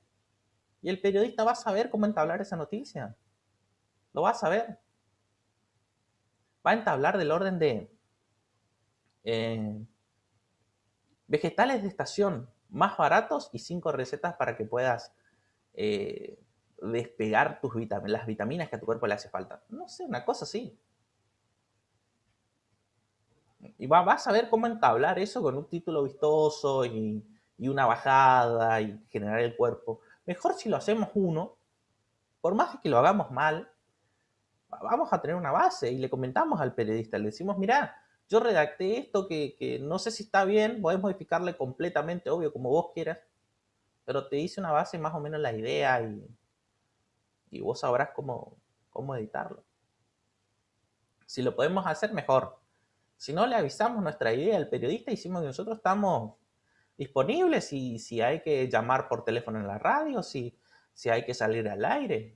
Y 0.83 0.89
el 0.89 1.01
periodista 1.01 1.43
va 1.43 1.53
a 1.53 1.55
saber 1.55 1.89
cómo 1.89 2.05
entablar 2.05 2.41
esa 2.41 2.55
noticia. 2.55 3.17
Lo 4.13 4.21
va 4.21 4.29
a 4.29 4.35
saber. 4.35 4.77
Va 6.63 6.71
a 6.71 6.75
entablar 6.75 7.17
del 7.17 7.31
orden 7.31 7.57
de 7.57 7.91
eh, 9.23 9.83
vegetales 11.25 11.81
de 11.81 11.87
estación 11.87 12.51
más 12.69 12.95
baratos 12.97 13.49
y 13.51 13.57
cinco 13.57 13.91
recetas 13.91 14.35
para 14.35 14.55
que 14.55 14.65
puedas 14.65 15.11
eh, 15.73 16.39
despegar 16.81 17.59
tus 17.61 17.75
vitaminas, 17.75 18.11
las 18.11 18.27
vitaminas 18.27 18.69
que 18.69 18.75
a 18.75 18.79
tu 18.79 18.85
cuerpo 18.85 19.07
le 19.07 19.13
hace 19.13 19.29
falta. 19.29 19.63
No 19.69 19.87
sé, 19.87 20.05
una 20.05 20.25
cosa 20.25 20.45
así. 20.45 20.77
Y 23.77 23.87
vas 23.87 24.27
a 24.27 24.31
ver 24.31 24.49
cómo 24.49 24.67
entablar 24.67 25.19
eso 25.19 25.41
con 25.41 25.57
un 25.57 25.67
título 25.67 26.03
vistoso 26.03 26.85
y, 26.85 27.25
una 27.57 27.85
bajada 27.85 28.79
y 28.79 29.05
generar 29.09 29.39
el 29.41 29.55
cuerpo. 29.55 29.99
Mejor 30.25 30.53
si 30.53 30.69
lo 30.69 30.77
hacemos 30.77 31.09
uno, 31.13 31.57
por 32.39 32.55
más 32.55 32.79
que 32.79 32.89
lo 32.89 32.97
hagamos 32.97 33.31
mal, 33.31 33.69
vamos 34.69 35.11
a 35.11 35.21
tener 35.21 35.35
una 35.35 35.51
base 35.51 35.91
y 35.91 35.97
le 35.97 36.09
comentamos 36.09 36.61
al 36.61 36.73
periodista, 36.73 37.17
le 37.17 37.25
decimos, 37.25 37.57
mira, 37.57 38.01
yo 38.29 38.39
redacté 38.39 38.97
esto 38.97 39.27
que, 39.27 39.55
que 39.57 39.77
no 39.79 39.99
sé 39.99 40.11
si 40.11 40.23
está 40.23 40.45
bien, 40.45 40.81
podés 40.81 41.01
modificarle 41.01 41.57
completamente, 41.57 42.29
obvio, 42.29 42.53
como 42.53 42.69
vos 42.69 42.91
quieras, 42.93 43.17
pero 44.09 44.27
te 44.27 44.37
hice 44.37 44.59
una 44.59 44.71
base 44.71 44.97
más 44.97 45.13
o 45.13 45.19
menos 45.19 45.39
la 45.39 45.53
idea 45.53 46.01
y, 46.01 46.27
y 47.51 47.61
vos 47.61 47.81
sabrás 47.81 48.09
cómo, 48.15 48.57
cómo 48.89 49.15
editarlo. 49.15 49.63
Si 51.27 51.43
lo 51.43 51.55
podemos 51.55 51.85
hacer, 51.85 52.11
mejor. 52.11 52.59
Si 53.17 53.33
no, 53.33 53.45
le 53.45 53.53
avisamos 53.53 54.01
nuestra 54.01 54.33
idea 54.33 54.57
al 54.57 54.67
periodista 54.67 55.11
y 55.11 55.13
decimos 55.15 55.41
que 55.41 55.49
nosotros 55.49 55.77
estamos 55.77 56.37
disponibles 56.97 57.71
y 57.71 57.99
si 57.99 58.19
hay 58.19 58.41
que 58.41 58.67
llamar 58.67 59.07
por 59.07 59.23
teléfono 59.23 59.59
en 59.59 59.67
la 59.67 59.77
radio, 59.77 60.23
si, 60.23 60.57
si 60.91 61.09
hay 61.09 61.23
que 61.23 61.35
salir 61.35 61.69
al 61.69 61.85
aire, 61.85 62.35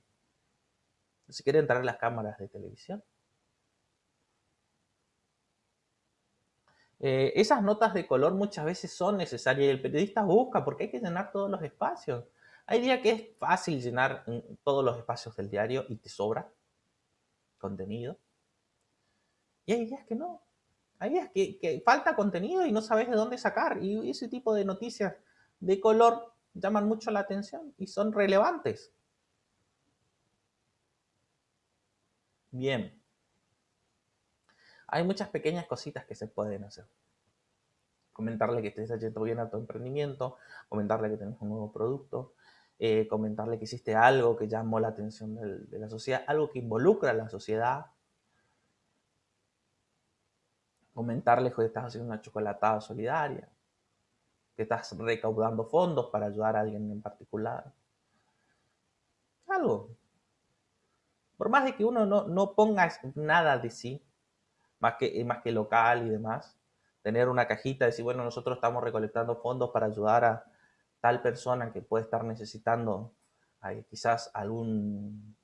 si 1.28 1.42
quiere 1.42 1.58
entrar 1.58 1.80
en 1.80 1.86
las 1.86 1.96
cámaras 1.96 2.38
de 2.38 2.46
televisión. 2.46 3.02
Eh, 7.06 7.38
esas 7.38 7.62
notas 7.62 7.92
de 7.92 8.06
color 8.06 8.32
muchas 8.32 8.64
veces 8.64 8.90
son 8.90 9.18
necesarias 9.18 9.66
y 9.66 9.68
el 9.68 9.82
periodista 9.82 10.22
busca 10.22 10.64
porque 10.64 10.84
hay 10.84 10.90
que 10.90 11.00
llenar 11.00 11.32
todos 11.32 11.50
los 11.50 11.60
espacios. 11.60 12.24
Hay 12.64 12.80
días 12.80 13.00
que 13.00 13.10
es 13.10 13.38
fácil 13.38 13.78
llenar 13.78 14.24
mm, 14.26 14.54
todos 14.62 14.82
los 14.82 14.96
espacios 14.96 15.36
del 15.36 15.50
diario 15.50 15.84
y 15.90 15.96
te 15.96 16.08
sobra 16.08 16.50
contenido. 17.58 18.18
Y 19.66 19.74
hay 19.74 19.84
días 19.84 20.02
que 20.06 20.14
no. 20.14 20.40
Hay 20.98 21.10
días 21.10 21.28
que, 21.28 21.58
que 21.58 21.82
falta 21.84 22.16
contenido 22.16 22.64
y 22.64 22.72
no 22.72 22.80
sabes 22.80 23.10
de 23.10 23.16
dónde 23.16 23.36
sacar. 23.36 23.84
Y 23.84 24.08
ese 24.08 24.28
tipo 24.28 24.54
de 24.54 24.64
noticias 24.64 25.14
de 25.60 25.80
color 25.80 26.32
llaman 26.54 26.88
mucho 26.88 27.10
la 27.10 27.20
atención 27.20 27.74
y 27.76 27.86
son 27.86 28.14
relevantes. 28.14 28.94
Bien 32.50 33.03
hay 34.94 35.02
muchas 35.02 35.28
pequeñas 35.28 35.66
cositas 35.66 36.04
que 36.04 36.14
se 36.14 36.28
pueden 36.28 36.62
hacer. 36.62 36.86
comentarle 38.12 38.62
que 38.62 38.68
estés 38.68 38.92
haciendo 38.92 39.22
bien 39.22 39.40
a 39.40 39.50
tu 39.50 39.56
emprendimiento, 39.56 40.36
comentarle 40.68 41.10
que 41.10 41.16
tenés 41.16 41.36
un 41.40 41.48
nuevo 41.48 41.72
producto, 41.72 42.34
eh, 42.78 43.08
comentarle 43.08 43.58
que 43.58 43.64
hiciste 43.64 43.96
algo 43.96 44.36
que 44.36 44.46
llamó 44.46 44.78
la 44.78 44.88
atención 44.88 45.34
de 45.34 45.78
la 45.80 45.88
sociedad, 45.88 46.22
algo 46.28 46.48
que 46.48 46.60
involucra 46.60 47.10
a 47.10 47.14
la 47.14 47.28
sociedad, 47.28 47.86
comentarle 50.94 51.52
que 51.52 51.64
estás 51.64 51.86
haciendo 51.86 52.06
una 52.06 52.20
chocolatada 52.20 52.80
solidaria, 52.80 53.48
que 54.54 54.62
estás 54.62 54.96
recaudando 54.96 55.64
fondos 55.64 56.06
para 56.12 56.26
ayudar 56.26 56.54
a 56.54 56.60
alguien 56.60 56.88
en 56.88 57.02
particular. 57.02 57.72
Algo. 59.48 59.90
Por 61.36 61.48
más 61.48 61.64
de 61.64 61.74
que 61.74 61.84
uno 61.84 62.06
no, 62.06 62.28
no 62.28 62.54
ponga 62.54 62.88
nada 63.16 63.58
de 63.58 63.70
sí, 63.70 64.00
más 64.80 64.94
que, 64.98 65.24
más 65.24 65.42
que 65.42 65.52
local 65.52 66.06
y 66.06 66.10
demás, 66.10 66.58
tener 67.02 67.28
una 67.28 67.46
cajita, 67.46 67.84
decir, 67.84 68.04
bueno, 68.04 68.24
nosotros 68.24 68.56
estamos 68.56 68.82
recolectando 68.82 69.36
fondos 69.36 69.70
para 69.70 69.86
ayudar 69.86 70.24
a 70.24 70.44
tal 71.00 71.20
persona 71.20 71.72
que 71.72 71.82
puede 71.82 72.04
estar 72.04 72.24
necesitando 72.24 73.12
eh, 73.68 73.84
quizás 73.88 74.30
algún, 74.32 75.36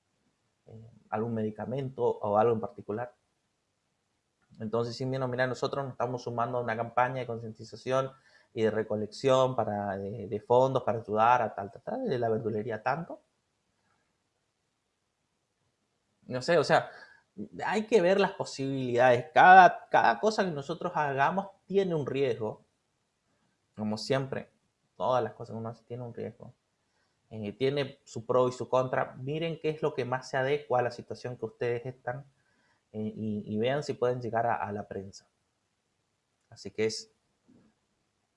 eh, 0.67 0.91
algún 1.11 1.35
medicamento 1.35 2.03
o 2.03 2.39
algo 2.39 2.55
en 2.55 2.61
particular. 2.61 3.15
Entonces, 4.59 4.97
sí, 4.97 5.07
mira, 5.07 5.47
nosotros 5.47 5.85
nos 5.85 5.93
estamos 5.93 6.23
sumando 6.23 6.59
a 6.59 6.61
una 6.63 6.77
campaña 6.77 7.21
de 7.21 7.27
concientización 7.27 8.11
y 8.53 8.63
de 8.63 8.71
recolección 8.71 9.57
para, 9.57 9.97
de, 9.97 10.41
fondos 10.47 10.83
para 10.83 10.99
ayudar 10.99 11.43
a 11.43 11.55
tal, 11.55 11.71
tal, 11.71 11.83
tal, 11.83 12.09
de 12.09 12.19
la 12.19 12.29
verdulería 12.29 12.83
tanto. 12.83 13.21
No 16.27 16.43
sé, 16.43 16.59
o 16.59 16.65
sea, 16.65 16.91
hay 17.65 17.87
que 17.87 18.01
ver 18.01 18.21
las 18.21 18.33
posibilidades. 18.33 19.27
Cada, 19.33 19.89
cada 19.91 20.21
cosa 20.21 20.45
que 20.45 20.51
nosotros 20.51 20.93
hagamos 20.95 21.49
tiene 21.67 21.95
un 21.95 22.07
riesgo, 22.07 22.65
como 23.77 23.97
siempre. 23.97 24.51
Todas 24.97 25.23
las 25.23 25.33
cosas 25.33 25.55
que 25.55 25.59
uno 25.59 25.69
hace 25.71 25.85
tienen 25.85 26.07
un 26.07 26.15
riesgo. 26.15 26.53
Eh, 27.31 27.53
tiene 27.53 28.01
su 28.05 28.27
pro 28.27 28.49
y 28.49 28.53
su 28.53 28.69
contra. 28.69 29.15
Miren 29.17 29.59
qué 29.61 29.71
es 29.71 29.83
lo 29.83 29.95
que 29.95 30.05
más 30.05 30.29
se 30.29 30.37
adecua 30.37 30.81
a 30.81 30.83
la 30.83 30.91
situación 30.91 31.37
que 31.37 31.47
ustedes 31.47 31.87
están 31.87 32.25
eh, 32.93 33.13
y, 33.17 33.57
vean 33.57 33.85
si 33.85 33.95
pueden 33.95 34.21
llegar 34.21 34.47
a, 34.47 34.71
la 34.73 34.89
prensa. 34.89 35.29
Así 36.49 36.73
que 36.73 36.87
es 36.87 37.13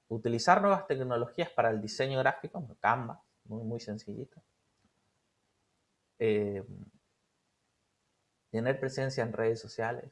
utilizar 0.10 0.62
nuevas 0.62 0.86
tecnologías 0.86 1.50
para 1.50 1.72
el 1.72 1.82
diseño 1.82 2.20
gráfico, 2.20 2.64
Canva, 2.80 3.20
muy, 3.46 3.64
muy 3.64 3.80
sencillito. 3.80 4.40
Eh, 6.20 6.64
tener 8.54 8.80
presencia 8.80 9.24
en 9.24 9.34
redes 9.34 9.60
sociales, 9.60 10.12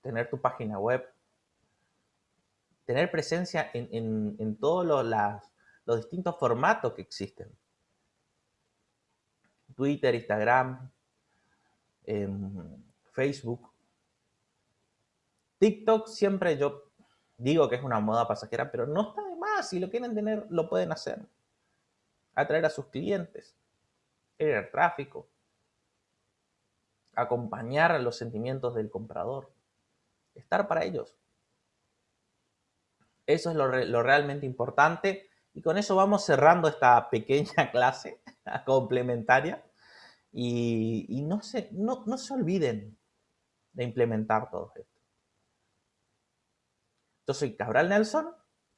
tener 0.00 0.30
tu 0.30 0.40
página 0.40 0.78
web, 0.78 1.04
tener 2.84 3.10
presencia 3.10 3.68
en, 3.74 4.56
todos 4.60 4.86
los, 5.84 5.96
distintos 5.96 6.38
formatos 6.38 6.92
que 6.92 7.02
existen. 7.02 7.50
Twitter, 9.74 10.14
Instagram, 10.14 10.88
em, 12.04 12.84
Facebook. 13.10 13.68
TikTok 15.58 16.06
siempre 16.06 16.56
yo 16.56 16.92
digo 17.36 17.68
que 17.68 17.74
es 17.74 17.82
una 17.82 17.98
moda 17.98 18.28
pasajera, 18.28 18.70
pero 18.70 18.86
no 18.86 19.08
está 19.08 19.24
de 19.24 19.34
más. 19.34 19.68
Si 19.68 19.80
lo 19.80 19.90
quieren 19.90 20.14
tener, 20.14 20.46
lo 20.48 20.68
pueden 20.68 20.92
hacer. 20.92 21.26
Atraer 22.36 22.66
a 22.66 22.70
sus 22.70 22.86
clientes, 22.86 23.56
el 24.38 24.70
tráfico, 24.70 25.28
acompañar 27.16 27.98
los 28.00 28.16
sentimientos 28.16 28.74
del 28.74 28.90
comprador, 28.90 29.50
estar 30.34 30.68
para 30.68 30.84
ellos. 30.84 31.16
Eso 33.26 33.50
es 33.50 33.56
lo, 33.56 34.02
realmente 34.02 34.46
importante 34.46 35.28
y 35.52 35.62
con 35.62 35.78
eso 35.78 35.96
vamos 35.96 36.24
cerrando 36.24 36.68
esta 36.68 37.10
pequeña 37.10 37.70
clase 37.72 38.20
complementaria 38.66 39.64
y, 40.30 41.24
no, 41.26 41.40
se, 41.40 41.70
no, 41.72 42.04
no 42.06 42.18
se 42.18 42.34
olviden 42.34 42.96
de 43.72 43.84
implementar 43.84 44.50
todo 44.50 44.72
esto. 44.76 45.00
Yo 47.26 47.34
soy 47.34 47.56
Cabral 47.56 47.88
Nelson 47.88 48.32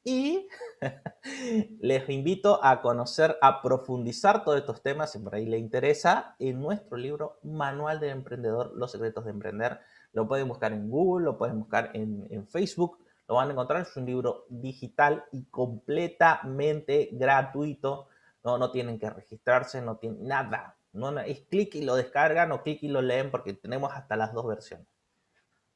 y 0.08 0.48
les 1.80 2.08
invito 2.08 2.64
a 2.64 2.80
conocer, 2.80 3.36
a 3.42 3.60
profundizar 3.60 4.42
todos 4.42 4.58
estos 4.58 4.82
temas, 4.82 5.12
si 5.12 5.18
por 5.18 5.34
ahí 5.34 5.44
le 5.44 5.58
interesa, 5.58 6.34
en 6.38 6.60
nuestro 6.60 6.96
libro 6.96 7.38
Manual 7.42 8.00
del 8.00 8.10
Emprendedor, 8.10 8.72
Los 8.74 8.92
Secretos 8.92 9.24
de 9.24 9.30
Emprender. 9.32 9.80
Lo 10.14 10.26
pueden 10.26 10.48
buscar 10.48 10.72
en 10.72 10.88
Google, 10.88 11.26
lo 11.26 11.36
pueden 11.36 11.58
buscar 11.58 11.90
en, 11.92 12.46
Facebook, 12.48 12.98
lo 13.28 13.34
van 13.34 13.48
a 13.48 13.52
encontrar. 13.52 13.82
Es 13.82 13.94
un 13.96 14.06
libro 14.06 14.46
digital 14.48 15.24
y 15.30 15.44
completamente 15.44 17.10
gratuito. 17.12 18.08
No, 18.42 18.56
no 18.56 18.70
tienen 18.70 18.98
que 18.98 19.10
registrarse, 19.10 19.82
no 19.82 19.98
tienen 19.98 20.26
nada. 20.26 20.76
No, 20.92 21.16
es 21.20 21.42
clic 21.42 21.74
y 21.74 21.84
lo 21.84 21.94
descargan 21.96 22.50
o 22.52 22.62
clic 22.62 22.82
y 22.82 22.88
lo 22.88 23.02
leen 23.02 23.30
porque 23.30 23.52
tenemos 23.52 23.92
hasta 23.92 24.16
las 24.16 24.32
dos 24.32 24.46
versiones. 24.46 24.86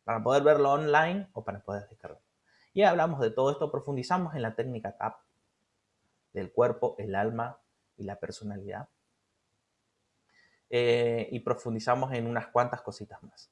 Para 0.05 0.23
poder 0.23 0.43
verlo 0.43 0.73
online 0.73 1.29
o 1.35 1.45
para 1.45 1.61
poder 1.61 1.87
descargarlo. 1.91 2.32
Y 2.73 2.83
hablamos 2.83 3.21
de 3.21 3.31
todo 3.31 3.51
esto, 3.51 3.71
profundizamos 3.71 4.35
en 4.35 4.43
la 4.43 4.55
técnica 4.55 4.97
TAP, 4.97 5.17
del 6.33 6.53
cuerpo, 6.53 6.95
el 6.99 7.15
alma 7.15 7.61
y 7.97 8.05
la 8.05 8.19
personalidad. 8.19 8.89
Eh, 10.71 11.29
y 11.31 11.41
profundizamos 11.41 12.13
en 12.13 12.27
unas 12.27 12.47
cuantas 12.49 12.81
cositas 12.81 13.23
más. 13.23 13.51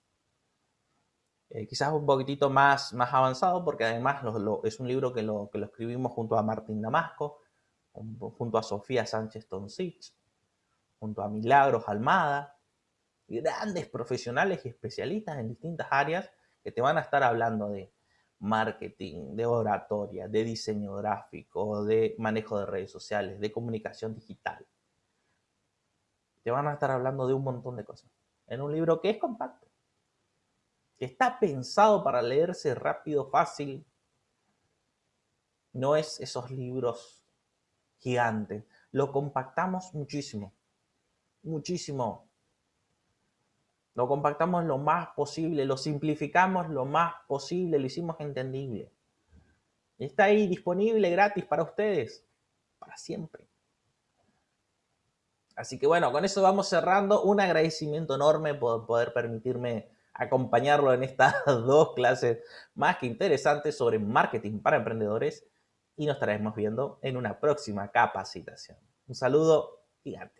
Eh, 1.50 1.66
quizás 1.66 1.92
un 1.92 2.06
poquitito 2.06 2.48
más, 2.48 2.94
más 2.94 3.12
avanzado, 3.12 3.64
porque 3.64 3.85
además 3.85 4.22
es 4.64 4.80
un 4.80 4.88
libro 4.88 5.12
que 5.12 5.22
lo, 5.22 5.50
que 5.50 5.59
lo 5.59 5.66
escribimos 5.66 6.12
junto 6.12 6.38
a 6.38 6.42
Martín 6.42 6.80
Damasco, 6.80 7.42
junto 7.92 8.56
a 8.56 8.62
Sofía 8.62 9.04
Sánchez 9.04 9.48
Tonsich, 9.48 10.14
junto 10.98 11.22
a 11.22 11.28
Milagros 11.28 11.88
Almada, 11.88 12.56
grandes 13.26 13.88
profesionales 13.88 14.64
y 14.64 14.68
especialistas 14.68 15.38
en 15.38 15.48
distintas 15.48 15.88
áreas 15.90 16.30
que 16.62 16.72
te 16.72 16.80
van 16.80 16.98
a 16.98 17.00
estar 17.00 17.22
hablando 17.22 17.68
de 17.68 17.92
marketing, 18.40 19.37
de 19.37 19.46
oratoria, 19.46 20.29
de 20.29 20.44
diseño 20.44 20.94
gráfico, 20.96 21.85
de 21.85 22.14
manejo 22.18 22.59
de 22.59 22.66
redes 22.66 22.90
sociales, 22.90 23.38
de 23.38 23.53
comunicación 23.53 24.14
digital. 24.14 24.66
Te 26.42 26.50
van 26.50 26.66
a 26.66 26.72
estar 26.72 26.90
hablando 26.90 27.26
de 27.26 27.35
un 27.35 27.44
montón 27.44 27.76
de 27.76 27.85
cosas. 27.85 28.11
En 28.46 28.62
un 28.62 28.72
libro 28.72 29.00
que 29.00 29.11
es 29.11 29.18
compacto, 29.18 29.68
que 30.98 31.05
está 31.05 31.38
pensado 31.38 32.03
para 32.03 32.20
leerse 32.20 32.74
rápido, 32.74 33.31
fácil. 33.31 33.87
No 35.72 35.96
es 35.96 36.20
esos 36.20 36.50
libros 36.50 37.24
gigantes. 37.98 38.64
Lo 38.90 39.12
compactamos 39.12 39.94
muchísimo. 39.94 40.53
Muchísimo. 41.42 42.30
Lo 44.01 44.09
compactamos 44.09 44.65
lo 44.65 44.79
más 44.79 45.09
posible, 45.09 45.67
lo 45.67 45.77
simplificamos 45.77 46.71
lo 46.71 46.87
más 46.87 47.17
posible, 47.29 47.79
lo 47.79 47.85
hicimos 47.85 48.17
entendible. 48.19 48.91
Está 49.99 50.25
ahí 50.25 50.47
disponible 50.47 51.11
gratis 51.11 51.45
para 51.45 51.65
ustedes, 51.65 52.25
para 52.79 52.97
siempre. 52.97 53.47
Así 55.55 55.79
que 55.79 55.87
bueno, 55.87 56.11
con 56.13 56.25
eso 56.25 56.41
vamos 56.41 56.71
cerrando. 56.71 57.25
Un 57.25 57.41
agradecimiento 57.41 58.15
enorme 58.15 58.55
por 58.55 58.87
poder 58.87 59.13
permitirme 59.13 59.91
acompañarlo 60.15 60.95
en 60.95 61.03
estas 61.03 61.35
dos 61.45 61.93
clases 61.93 62.39
más 62.75 62.97
que 62.97 63.05
interesantes 63.05 63.77
sobre 63.77 63.99
marketing 63.99 64.61
para 64.61 64.79
emprendedores 64.79 65.47
y 65.95 66.07
nos 66.07 66.15
estaremos 66.15 66.55
viendo 66.55 67.01
en 67.03 67.19
una 67.19 67.39
próxima 67.39 67.91
capacitación. 67.91 68.79
Un 69.09 69.15
saludo 69.15 69.83
gigante. 70.03 70.39